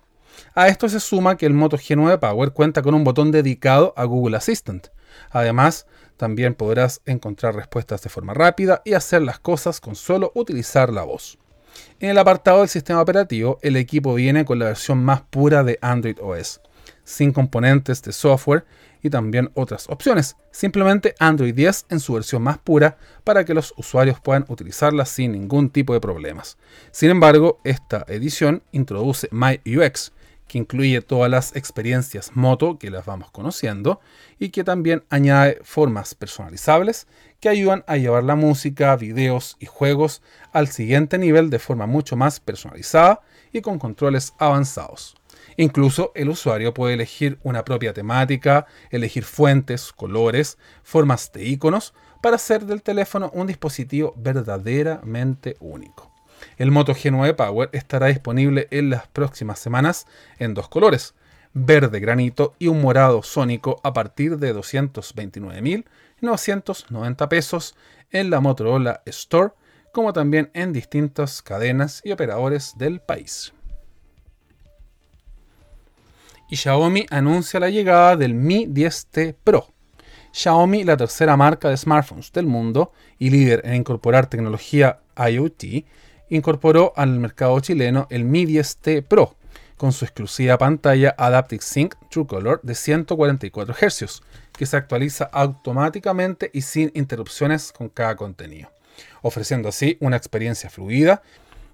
A 0.56 0.68
esto 0.68 0.90
se 0.90 1.00
suma 1.00 1.38
que 1.38 1.46
el 1.46 1.54
Moto 1.54 1.78
G9 1.78 2.20
Power 2.20 2.52
cuenta 2.52 2.82
con 2.82 2.96
un 2.96 3.04
botón 3.04 3.32
dedicado 3.32 3.94
a 3.96 4.06
Google 4.06 4.38
Assistant. 4.38 4.88
Además, 5.30 5.88
también 6.22 6.54
podrás 6.54 7.02
encontrar 7.08 7.56
respuestas 7.56 8.04
de 8.04 8.10
forma 8.12 8.36
rápida 8.36 8.84
y 8.86 8.94
hacer 8.94 9.24
las 9.24 9.40
cosas 9.40 9.82
con 9.82 9.96
solo 9.96 10.32
utilizar 10.36 10.94
la 10.94 11.02
voz. 11.02 11.40
En 12.00 12.12
el 12.12 12.18
apartado 12.20 12.60
del 12.60 12.70
sistema 12.70 13.02
operativo, 13.02 13.58
el 13.64 13.76
equipo 13.76 14.14
viene 14.14 14.46
con 14.46 14.60
la 14.60 14.66
versión 14.66 15.04
más 15.04 15.24
pura 15.24 15.64
de 15.64 15.80
Android 15.82 16.20
OS, 16.22 16.62
sin 17.04 17.32
componentes 17.32 18.04
de 18.04 18.12
software 18.12 18.66
y 19.02 19.10
también 19.10 19.50
otras 19.56 19.90
opciones. 19.90 20.36
Simplemente 20.52 21.16
Android 21.18 21.56
10 21.56 21.88
en 21.90 22.00
su 22.00 22.14
versión 22.14 22.44
más 22.44 22.60
pura 22.60 23.00
para 23.24 23.44
que 23.44 23.56
los 23.56 23.74
usuarios 23.76 24.20
puedan 24.20 24.46
utilizarla 24.48 25.06
sin 25.06 25.32
ningún 25.32 25.72
tipo 25.72 25.92
de 25.92 26.02
problemas. 26.02 26.56
Sin 26.92 27.10
embargo, 27.10 27.60
esta 27.64 28.06
edición 28.08 28.62
introduce 28.72 29.28
MyUX, 29.32 30.12
que 30.52 30.58
incluye 30.58 31.02
todas 31.02 31.32
las 31.32 31.56
experiencias 31.56 32.32
moto 32.36 32.78
que 32.78 32.90
las 32.90 33.06
vamos 33.06 33.32
conociendo 33.32 34.02
y 34.38 34.50
que 34.50 34.66
también 34.66 35.06
añade 35.10 35.62
formas 35.64 36.14
personalizables 36.14 37.08
que 37.40 37.48
ayudan 37.48 37.86
a 37.88 37.96
llevar 37.96 38.26
la 38.26 38.36
música, 38.36 38.94
videos 38.98 39.56
y 39.62 39.66
juegos 39.66 40.22
al 40.52 40.68
siguiente 40.68 41.18
nivel 41.18 41.50
de 41.50 41.60
forma 41.60 41.86
mucho 41.86 42.18
más 42.18 42.42
personalizada 42.42 43.22
y 43.54 43.62
con 43.62 43.80
controles 43.80 44.34
avanzados. 44.40 45.16
Incluso 45.56 46.12
el 46.16 46.28
usuario 46.28 46.74
puede 46.74 46.96
elegir 46.96 47.40
una 47.44 47.64
propia 47.64 47.94
temática, 47.94 48.66
elegir 48.90 49.24
fuentes, 49.24 49.94
colores, 49.94 50.58
formas 50.84 51.32
de 51.32 51.46
iconos 51.46 51.94
para 52.22 52.36
hacer 52.36 52.66
del 52.66 52.84
teléfono 52.84 53.32
un 53.34 53.48
dispositivo 53.48 54.14
verdaderamente 54.18 55.56
único. 55.62 56.11
El 56.58 56.72
Moto 56.72 56.94
G9 56.94 57.36
Power 57.36 57.70
estará 57.74 58.08
disponible 58.08 58.70
en 58.72 58.90
las 58.90 59.08
próximas 59.08 59.60
semanas 59.60 60.08
en 60.40 60.54
dos 60.54 60.70
colores, 60.70 61.14
verde 61.54 62.00
granito 62.00 62.56
y 62.60 62.68
un 62.68 62.82
morado 62.82 63.24
sónico 63.24 63.82
a 63.84 63.92
partir 63.94 64.38
de 64.38 64.56
229.990 64.56 67.28
pesos 67.28 67.76
en 68.12 68.30
la 68.30 68.40
Motorola 68.40 69.02
Store, 69.06 69.50
como 69.94 70.14
también 70.14 70.50
en 70.54 70.72
distintas 70.74 71.42
cadenas 71.42 72.02
y 72.04 72.12
operadores 72.12 72.74
del 72.78 73.00
país 73.02 73.54
y 76.52 76.58
Xiaomi 76.58 77.06
anuncia 77.10 77.62
la 77.62 77.70
llegada 77.70 78.18
del 78.18 78.36
Mi 78.36 78.68
10T 78.68 79.36
Pro. 79.42 79.68
Xiaomi, 80.34 80.84
la 80.84 80.98
tercera 80.98 81.38
marca 81.38 81.70
de 81.70 81.78
smartphones 81.78 82.32
del 82.34 82.46
mundo 82.46 82.92
y 83.18 83.30
líder 83.30 83.62
en 83.64 83.76
incorporar 83.76 84.28
tecnología 84.28 85.00
IoT, 85.18 85.64
incorporó 86.32 86.94
al 86.96 87.20
mercado 87.20 87.60
chileno 87.60 88.08
el 88.10 88.24
Mi 88.24 88.46
10T 88.46 89.04
Pro 89.04 89.36
con 89.78 89.92
su 89.92 90.06
exclusiva 90.06 90.58
pantalla 90.58 91.14
Adaptive 91.18 91.62
Sync 91.62 91.96
True 92.10 92.26
Color 92.26 92.62
de 92.64 92.74
144 92.76 93.74
Hz, 93.74 94.22
que 94.54 94.66
se 94.66 94.78
actualiza 94.78 95.26
automáticamente 95.26 96.50
y 96.54 96.62
sin 96.62 96.92
interrupciones 96.94 97.72
con 97.72 97.90
cada 97.90 98.16
contenido, 98.16 98.70
ofreciendo 99.22 99.70
así 99.70 99.98
una 100.00 100.18
experiencia 100.18 100.70
fluida 100.70 101.22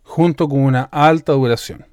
junto 0.03 0.47
con 0.47 0.59
una 0.59 0.83
alta 0.83 1.33
duración. 1.33 1.85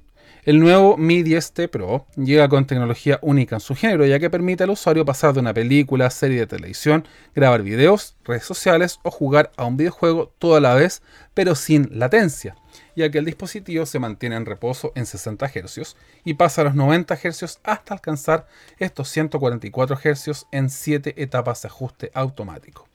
El 0.45 0.59
nuevo 0.59 0.95
Mi 0.95 1.23
10T 1.23 1.69
Pro 1.69 2.05
llega 2.15 2.47
con 2.47 2.67
tecnología 2.67 3.17
única 3.23 3.55
en 3.55 3.59
su 3.61 3.73
género, 3.73 4.05
ya 4.05 4.19
que 4.19 4.29
permite 4.29 4.63
al 4.63 4.69
usuario 4.69 5.03
pasar 5.03 5.33
de 5.33 5.39
una 5.39 5.55
película, 5.55 6.07
serie 6.11 6.41
de 6.41 6.45
televisión, 6.45 7.07
grabar 7.33 7.63
videos, 7.63 8.15
redes 8.23 8.43
sociales 8.43 8.99
o 9.01 9.09
jugar 9.09 9.51
a 9.57 9.65
un 9.65 9.75
videojuego 9.75 10.31
toda 10.37 10.59
la 10.59 10.75
vez, 10.75 11.01
pero 11.33 11.55
sin 11.55 11.89
latencia, 11.97 12.55
ya 12.95 13.09
que 13.09 13.17
el 13.17 13.25
dispositivo 13.25 13.87
se 13.87 13.97
mantiene 13.97 14.35
en 14.35 14.45
reposo 14.45 14.91
en 14.93 15.07
60 15.07 15.47
Hz 15.47 15.95
y 16.23 16.35
pasa 16.35 16.61
a 16.61 16.65
los 16.65 16.75
90 16.75 17.15
Hz 17.15 17.59
hasta 17.63 17.95
alcanzar 17.95 18.45
estos 18.77 19.09
144 19.09 19.97
Hz 19.97 20.45
en 20.51 20.69
7 20.69 21.23
etapas 21.23 21.63
de 21.63 21.69
ajuste 21.69 22.11
automático. 22.13 22.87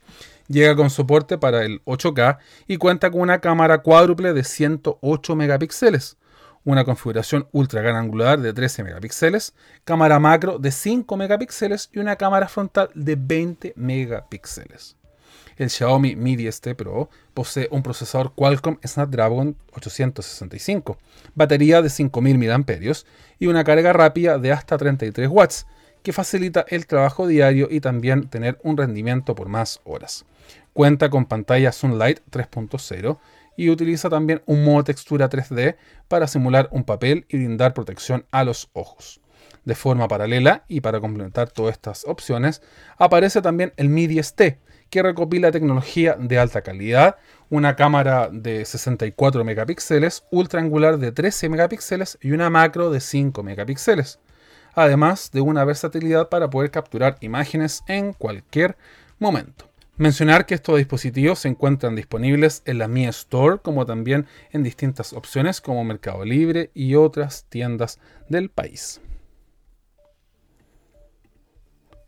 Llega 0.47 0.73
con 0.77 0.89
soporte 0.89 1.37
para 1.37 1.65
el 1.65 1.83
8K 1.83 2.37
y 2.67 2.77
cuenta 2.77 3.11
con 3.11 3.19
una 3.19 3.41
cámara 3.41 3.79
cuádruple 3.79 4.31
de 4.31 4.45
108 4.45 5.35
megapíxeles 5.35 6.15
una 6.63 6.85
configuración 6.85 7.47
ultra 7.51 7.81
gran 7.81 7.95
angular 7.95 8.39
de 8.39 8.53
13 8.53 8.83
megapíxeles, 8.83 9.53
cámara 9.83 10.19
macro 10.19 10.59
de 10.59 10.71
5 10.71 11.17
megapíxeles 11.17 11.89
y 11.91 11.99
una 11.99 12.15
cámara 12.15 12.47
frontal 12.47 12.89
de 12.93 13.15
20 13.15 13.73
megapíxeles. 13.75 14.97
El 15.57 15.69
Xiaomi 15.69 16.15
Mi 16.15 16.35
10T 16.35 16.75
Pro 16.75 17.09
posee 17.33 17.67
un 17.71 17.83
procesador 17.83 18.33
Qualcomm 18.33 18.79
Snapdragon 18.85 19.55
865, 19.73 20.97
batería 21.35 21.81
de 21.81 21.89
5000 21.89 22.37
mAh 22.37 22.65
y 23.37 23.47
una 23.47 23.63
carga 23.63 23.93
rápida 23.93 24.37
de 24.37 24.51
hasta 24.51 24.77
33 24.77 25.27
watts, 25.29 25.67
que 26.03 26.13
facilita 26.13 26.65
el 26.67 26.87
trabajo 26.87 27.27
diario 27.27 27.67
y 27.69 27.79
también 27.79 28.27
tener 28.27 28.59
un 28.63 28.77
rendimiento 28.77 29.35
por 29.35 29.49
más 29.49 29.81
horas. 29.83 30.25
Cuenta 30.73 31.09
con 31.09 31.25
pantalla 31.25 31.71
Sunlight 31.71 32.21
3.0 32.31 33.19
y 33.61 33.69
utiliza 33.69 34.09
también 34.09 34.41
un 34.47 34.63
modo 34.63 34.83
textura 34.83 35.29
3D 35.29 35.75
para 36.07 36.25
simular 36.25 36.67
un 36.71 36.83
papel 36.83 37.27
y 37.29 37.37
brindar 37.37 37.75
protección 37.75 38.25
a 38.31 38.43
los 38.43 38.71
ojos. 38.73 39.21
De 39.65 39.75
forma 39.75 40.07
paralela 40.07 40.65
y 40.67 40.81
para 40.81 40.99
complementar 40.99 41.51
todas 41.51 41.73
estas 41.73 42.03
opciones, 42.05 42.63
aparece 42.97 43.39
también 43.43 43.71
el 43.77 43.89
Mi 43.89 44.07
10T, 44.07 44.57
que 44.89 45.03
recopila 45.03 45.51
tecnología 45.51 46.17
de 46.19 46.39
alta 46.39 46.63
calidad, 46.63 47.17
una 47.51 47.75
cámara 47.75 48.29
de 48.31 48.65
64 48.65 49.43
megapíxeles, 49.43 50.23
ultra 50.31 50.59
angular 50.59 50.97
de 50.97 51.11
13 51.11 51.49
megapíxeles 51.49 52.17
y 52.19 52.31
una 52.31 52.49
macro 52.49 52.89
de 52.89 52.99
5 52.99 53.43
megapíxeles, 53.43 54.19
además 54.73 55.29
de 55.31 55.41
una 55.41 55.63
versatilidad 55.65 56.29
para 56.29 56.49
poder 56.49 56.71
capturar 56.71 57.17
imágenes 57.21 57.83
en 57.87 58.13
cualquier 58.13 58.75
momento. 59.19 59.70
Mencionar 60.01 60.47
que 60.47 60.55
estos 60.55 60.77
dispositivos 60.77 61.37
se 61.37 61.47
encuentran 61.47 61.95
disponibles 61.95 62.63
en 62.65 62.79
la 62.79 62.87
Mi 62.87 63.05
Store, 63.05 63.59
como 63.59 63.85
también 63.85 64.25
en 64.49 64.63
distintas 64.63 65.13
opciones 65.13 65.61
como 65.61 65.83
Mercado 65.83 66.25
Libre 66.25 66.71
y 66.73 66.95
otras 66.95 67.45
tiendas 67.49 67.99
del 68.27 68.49
país. 68.49 68.99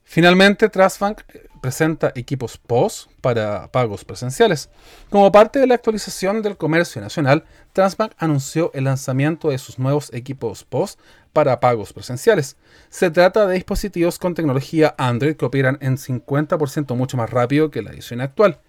Finalmente, 0.01 0.69
Trustbank 0.69 1.21
presenta 1.63 2.11
equipos 2.15 2.57
POS 2.57 3.09
para 3.21 3.71
pagos 3.71 4.03
presenciales. 4.03 4.69
Como 5.09 5.31
parte 5.31 5.59
de 5.59 5.65
la 5.65 5.75
actualización 5.75 6.41
del 6.41 6.57
comercio 6.57 7.01
nacional, 7.01 7.45
Transbank 7.71 8.11
anunció 8.17 8.69
el 8.73 8.83
lanzamiento 8.83 9.49
de 9.49 9.57
sus 9.57 9.79
nuevos 9.79 10.13
equipos 10.13 10.65
POS 10.65 10.97
para 11.31 11.61
pagos 11.61 11.93
presenciales. 11.93 12.57
Se 12.89 13.09
trata 13.11 13.47
de 13.47 13.55
dispositivos 13.55 14.19
con 14.19 14.33
tecnología 14.33 14.93
Android 14.97 15.37
que 15.37 15.45
operan 15.45 15.77
en 15.79 15.95
50% 15.95 16.95
mucho 16.97 17.15
más 17.15 17.29
rápido 17.29 17.71
que 17.71 17.81
la 17.81 17.91
edición 17.91 18.19
actual 18.19 18.59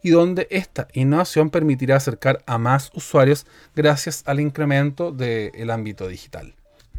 y 0.00 0.10
donde 0.10 0.46
esta 0.50 0.86
innovación 0.92 1.50
permitirá 1.50 1.96
acercar 1.96 2.44
a 2.46 2.56
más 2.58 2.92
usuarios 2.94 3.46
gracias 3.74 4.22
al 4.26 4.38
incremento 4.38 5.10
del 5.10 5.70
ámbito 5.70 6.06
digital. 6.06 6.54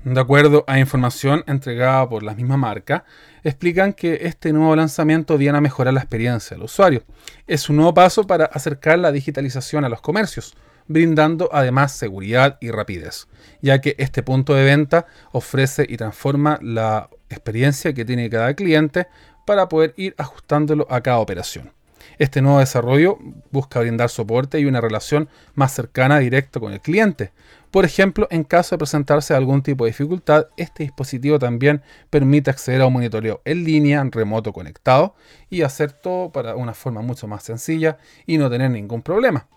De 0.06 0.22
acuerdo 0.22 0.64
a 0.68 0.78
información 0.78 1.43
entregada 1.47 2.08
por 2.08 2.22
la 2.22 2.36
misma 2.36 2.58
marca, 2.58 3.06
explican 3.43 3.91
que 3.91 4.20
este 4.22 4.53
nuevo 4.53 4.76
lanzamiento 4.76 5.36
viene 5.36 5.58
a 5.58 5.62
mejorar 5.62 5.95
la 5.95 6.01
experiencia 6.01 6.56
del 6.56 6.66
usuario. 6.66 7.01
Es 7.47 7.70
un 7.72 7.78
nuevo 7.78 7.91
paso 7.95 8.28
para 8.28 8.45
acercar 8.45 8.99
la 8.99 9.12
digitalización 9.12 9.84
a 9.84 9.89
los 9.89 10.01
comercios, 10.01 10.53
brindando 10.88 11.49
además 11.51 11.91
seguridad 11.91 12.60
y 12.62 12.70
rapidez, 12.70 13.28
ya 13.64 13.82
que 13.82 13.95
este 13.97 14.22
punto 14.22 14.53
de 14.53 14.66
venta 14.66 15.08
ofrece 15.32 15.88
y 15.89 15.97
transforma 15.97 16.60
la 16.62 17.10
experiencia 17.32 17.91
que 17.91 18.06
tiene 18.06 18.30
cada 18.30 18.53
cliente 18.53 19.08
para 19.47 19.68
poder 19.68 19.95
ir 19.97 20.14
ajustándolo 20.20 20.86
a 20.88 21.01
cada 21.01 21.18
operación. 21.18 21.72
Este 22.18 22.43
nuevo 22.43 22.60
desarrollo 22.60 23.18
busca 23.51 23.80
brindar 23.80 24.10
soporte 24.10 24.60
y 24.60 24.66
una 24.66 24.82
relación 24.82 25.30
más 25.56 25.74
cercana 25.74 26.20
directa 26.20 26.60
con 26.60 26.74
el 26.74 26.80
cliente. 26.80 27.32
Por 27.76 27.84
ejemplo, 27.84 28.30
en 28.32 28.46
caso 28.46 28.74
de 28.74 28.78
presentarse 28.78 29.34
algún 29.34 29.62
tipo 29.62 29.84
de 29.84 29.92
dificultad, 29.92 30.48
este 30.56 30.84
dispositivo 30.84 31.40
también 31.40 31.82
permite 32.10 32.50
acceder 32.50 32.80
a 32.80 32.86
un 32.86 32.94
monitoreo 32.94 33.42
en 33.44 33.66
línea, 33.66 34.02
remoto 34.10 34.54
conectado 34.54 35.14
y 35.50 35.62
hacer 35.62 35.92
todo 35.92 36.32
para 36.32 36.56
una 36.56 36.74
forma 36.74 37.02
mucho 37.02 37.28
más 37.28 37.44
sencilla 37.44 37.98
y 38.26 38.38
no 38.38 38.50
tener 38.50 38.72
ningún 38.72 39.02
problema. 39.02 39.50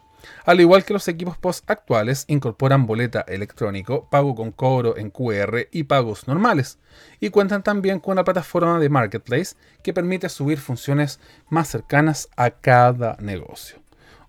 Al 0.45 0.61
igual 0.61 0.85
que 0.85 0.95
los 0.95 1.07
equipos 1.07 1.39
POS 1.39 1.63
actuales, 1.69 2.25
incorporan 2.27 2.87
boleta 2.87 3.21
electrónico, 3.21 4.09
pago 4.11 4.35
con 4.35 4.51
cobro 4.51 4.97
en 4.97 5.11
QR 5.11 5.69
y 5.71 5.85
pagos 5.85 6.27
normales, 6.27 6.81
y 7.21 7.31
cuentan 7.31 7.63
también 7.63 8.01
con 8.01 8.15
una 8.15 8.25
plataforma 8.25 8.81
de 8.81 8.89
marketplace 8.89 9.55
que 9.85 9.93
permite 9.93 10.29
subir 10.29 10.59
funciones 10.59 11.21
más 11.51 11.69
cercanas 11.69 12.29
a 12.37 12.51
cada 12.51 13.17
negocio. 13.21 13.79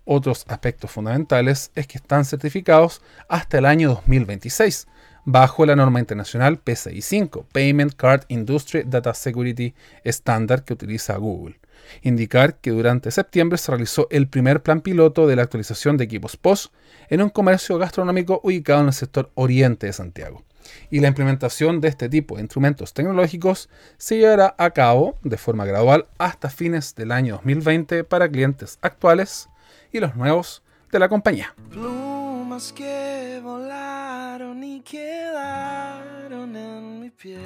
Otros 0.04 0.44
aspectos 0.48 0.90
fundamentales 0.90 1.70
es 1.74 1.86
que 1.86 1.98
están 1.98 2.24
certificados 2.24 3.02
hasta 3.28 3.58
el 3.58 3.66
año 3.66 3.90
2026, 3.90 4.88
bajo 5.24 5.66
la 5.66 5.76
norma 5.76 6.00
internacional 6.00 6.58
PCI 6.58 7.02
5, 7.02 7.46
Payment 7.52 7.94
Card 7.94 8.24
Industry 8.28 8.84
Data 8.84 9.14
Security 9.14 9.74
Standard 10.04 10.64
que 10.64 10.72
utiliza 10.72 11.16
Google 11.16 11.60
indicar 12.02 12.56
que 12.56 12.70
durante 12.70 13.10
septiembre 13.10 13.58
se 13.58 13.70
realizó 13.70 14.06
el 14.10 14.28
primer 14.28 14.62
plan 14.62 14.80
piloto 14.80 15.26
de 15.26 15.36
la 15.36 15.42
actualización 15.42 15.96
de 15.96 16.04
equipos 16.04 16.36
POS 16.36 16.72
en 17.08 17.22
un 17.22 17.30
comercio 17.30 17.78
gastronómico 17.78 18.40
ubicado 18.44 18.80
en 18.80 18.88
el 18.88 18.92
sector 18.92 19.30
oriente 19.34 19.86
de 19.86 19.92
Santiago. 19.92 20.44
Y 20.90 21.00
la 21.00 21.08
implementación 21.08 21.80
de 21.80 21.88
este 21.88 22.08
tipo 22.08 22.36
de 22.36 22.42
instrumentos 22.42 22.92
tecnológicos 22.94 23.68
se 23.96 24.18
llevará 24.18 24.54
a 24.58 24.70
cabo 24.70 25.18
de 25.22 25.36
forma 25.36 25.64
gradual 25.64 26.06
hasta 26.18 26.50
fines 26.50 26.94
del 26.94 27.12
año 27.12 27.36
2020 27.36 28.04
para 28.04 28.28
clientes 28.28 28.78
actuales 28.82 29.49
y 29.92 30.00
los 30.00 30.14
nuevos 30.16 30.62
de 30.90 30.98
la 30.98 31.08
compañía. 31.08 31.54
Plumas 31.70 32.72
que 32.72 33.40
volaron 33.42 34.62
y 34.62 34.80
quedaron 34.80 36.56
en 36.56 37.00
mi 37.00 37.10
piel 37.10 37.40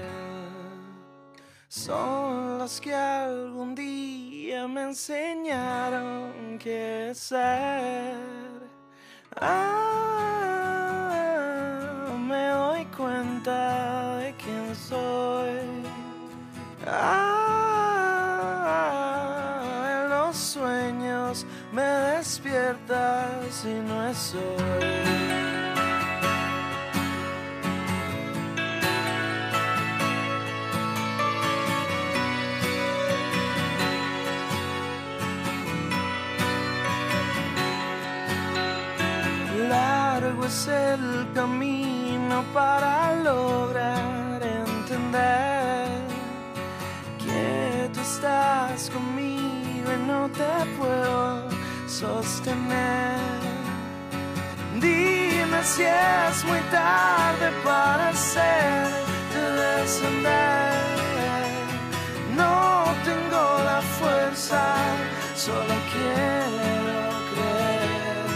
son 1.69 2.59
los 2.59 2.81
que 2.81 2.95
algún 2.95 3.75
día 3.75 4.69
me 4.69 4.83
enseñaron 4.85 6.57
qué 6.59 7.11
ser. 7.15 8.15
Ah, 9.41 9.75
me 12.29 12.47
doy 12.49 12.85
cuenta 12.97 14.19
de 14.19 14.33
quién 14.37 14.73
soy. 14.77 15.59
Ah, 16.87 17.45
en 20.05 20.11
los 20.11 20.37
sueños 20.37 21.45
me 21.75 21.83
despiertas 21.83 23.65
y 23.65 23.75
no 23.89 24.09
es 24.09 24.35
hoy. 24.35 25.25
es 40.47 40.69
el 40.69 41.27
camino 41.33 42.45
para 42.53 43.15
lograr 43.23 44.43
entender 44.43 45.89
que 47.19 47.89
tú 47.95 48.01
estás 48.01 48.91
conmigo 48.91 49.91
y 49.91 50.07
no 50.07 50.29
te 50.29 50.51
puedo 50.77 51.54
sostener. 52.01 53.41
Dime 54.81 55.63
si 55.63 55.83
es 55.83 56.45
muy 56.45 56.61
tarde 56.79 57.53
para 57.63 58.09
hacerte 58.09 59.41
descender. 59.63 60.73
No 62.37 62.85
tengo 63.05 63.43
la 63.71 63.81
fuerza, 63.99 64.63
solo 65.37 65.75
quiero 65.93 67.11
creer. 67.31 68.27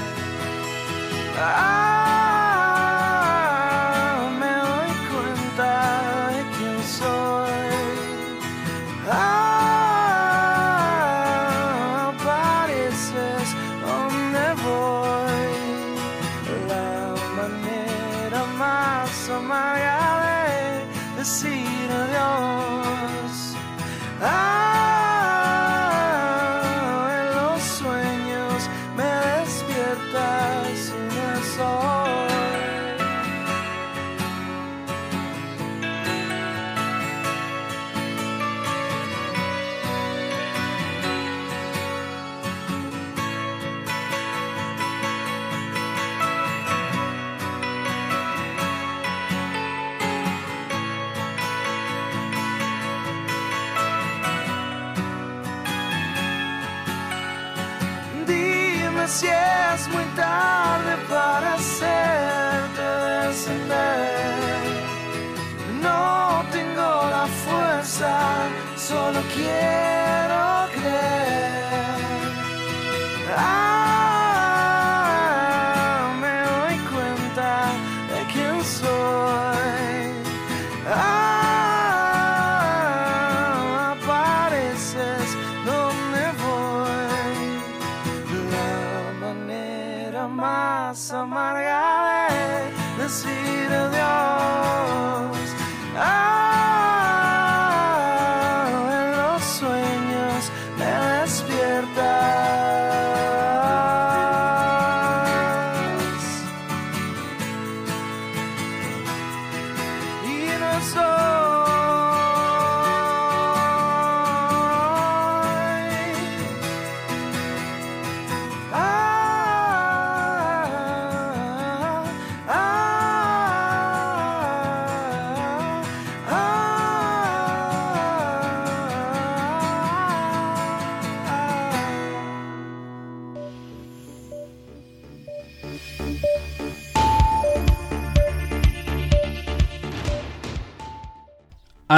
Ah, 1.41 1.78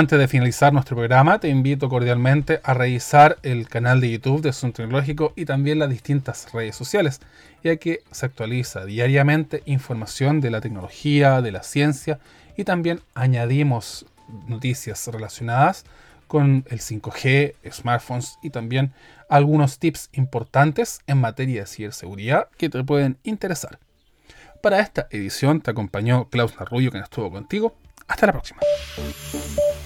Antes 0.00 0.18
de 0.18 0.28
finalizar 0.28 0.72
nuestro 0.72 0.96
programa, 0.96 1.40
te 1.40 1.48
invito 1.48 1.90
cordialmente 1.90 2.58
a 2.64 2.72
revisar 2.72 3.36
el 3.42 3.68
canal 3.68 4.00
de 4.00 4.12
YouTube 4.12 4.40
de 4.40 4.54
Zoom 4.54 4.72
Tecnológico 4.72 5.34
y 5.36 5.44
también 5.44 5.78
las 5.78 5.90
distintas 5.90 6.50
redes 6.54 6.74
sociales, 6.74 7.20
ya 7.62 7.76
que 7.76 8.00
se 8.10 8.24
actualiza 8.24 8.86
diariamente 8.86 9.62
información 9.66 10.40
de 10.40 10.50
la 10.50 10.62
tecnología, 10.62 11.42
de 11.42 11.52
la 11.52 11.62
ciencia 11.62 12.18
y 12.56 12.64
también 12.64 13.02
añadimos 13.12 14.06
noticias 14.48 15.06
relacionadas 15.08 15.84
con 16.28 16.64
el 16.70 16.80
5G, 16.80 17.56
smartphones 17.70 18.38
y 18.42 18.48
también 18.48 18.94
algunos 19.28 19.78
tips 19.78 20.08
importantes 20.12 21.00
en 21.08 21.18
materia 21.18 21.60
de 21.60 21.66
ciberseguridad 21.66 22.48
que 22.56 22.70
te 22.70 22.82
pueden 22.84 23.18
interesar. 23.22 23.78
Para 24.62 24.80
esta 24.80 25.08
edición 25.10 25.60
te 25.60 25.72
acompañó 25.72 26.30
Klaus 26.30 26.58
Narrullo, 26.58 26.90
quien 26.90 27.02
estuvo 27.02 27.30
contigo. 27.30 27.74
Hasta 28.08 28.26
la 28.26 28.32
próxima. 28.32 28.60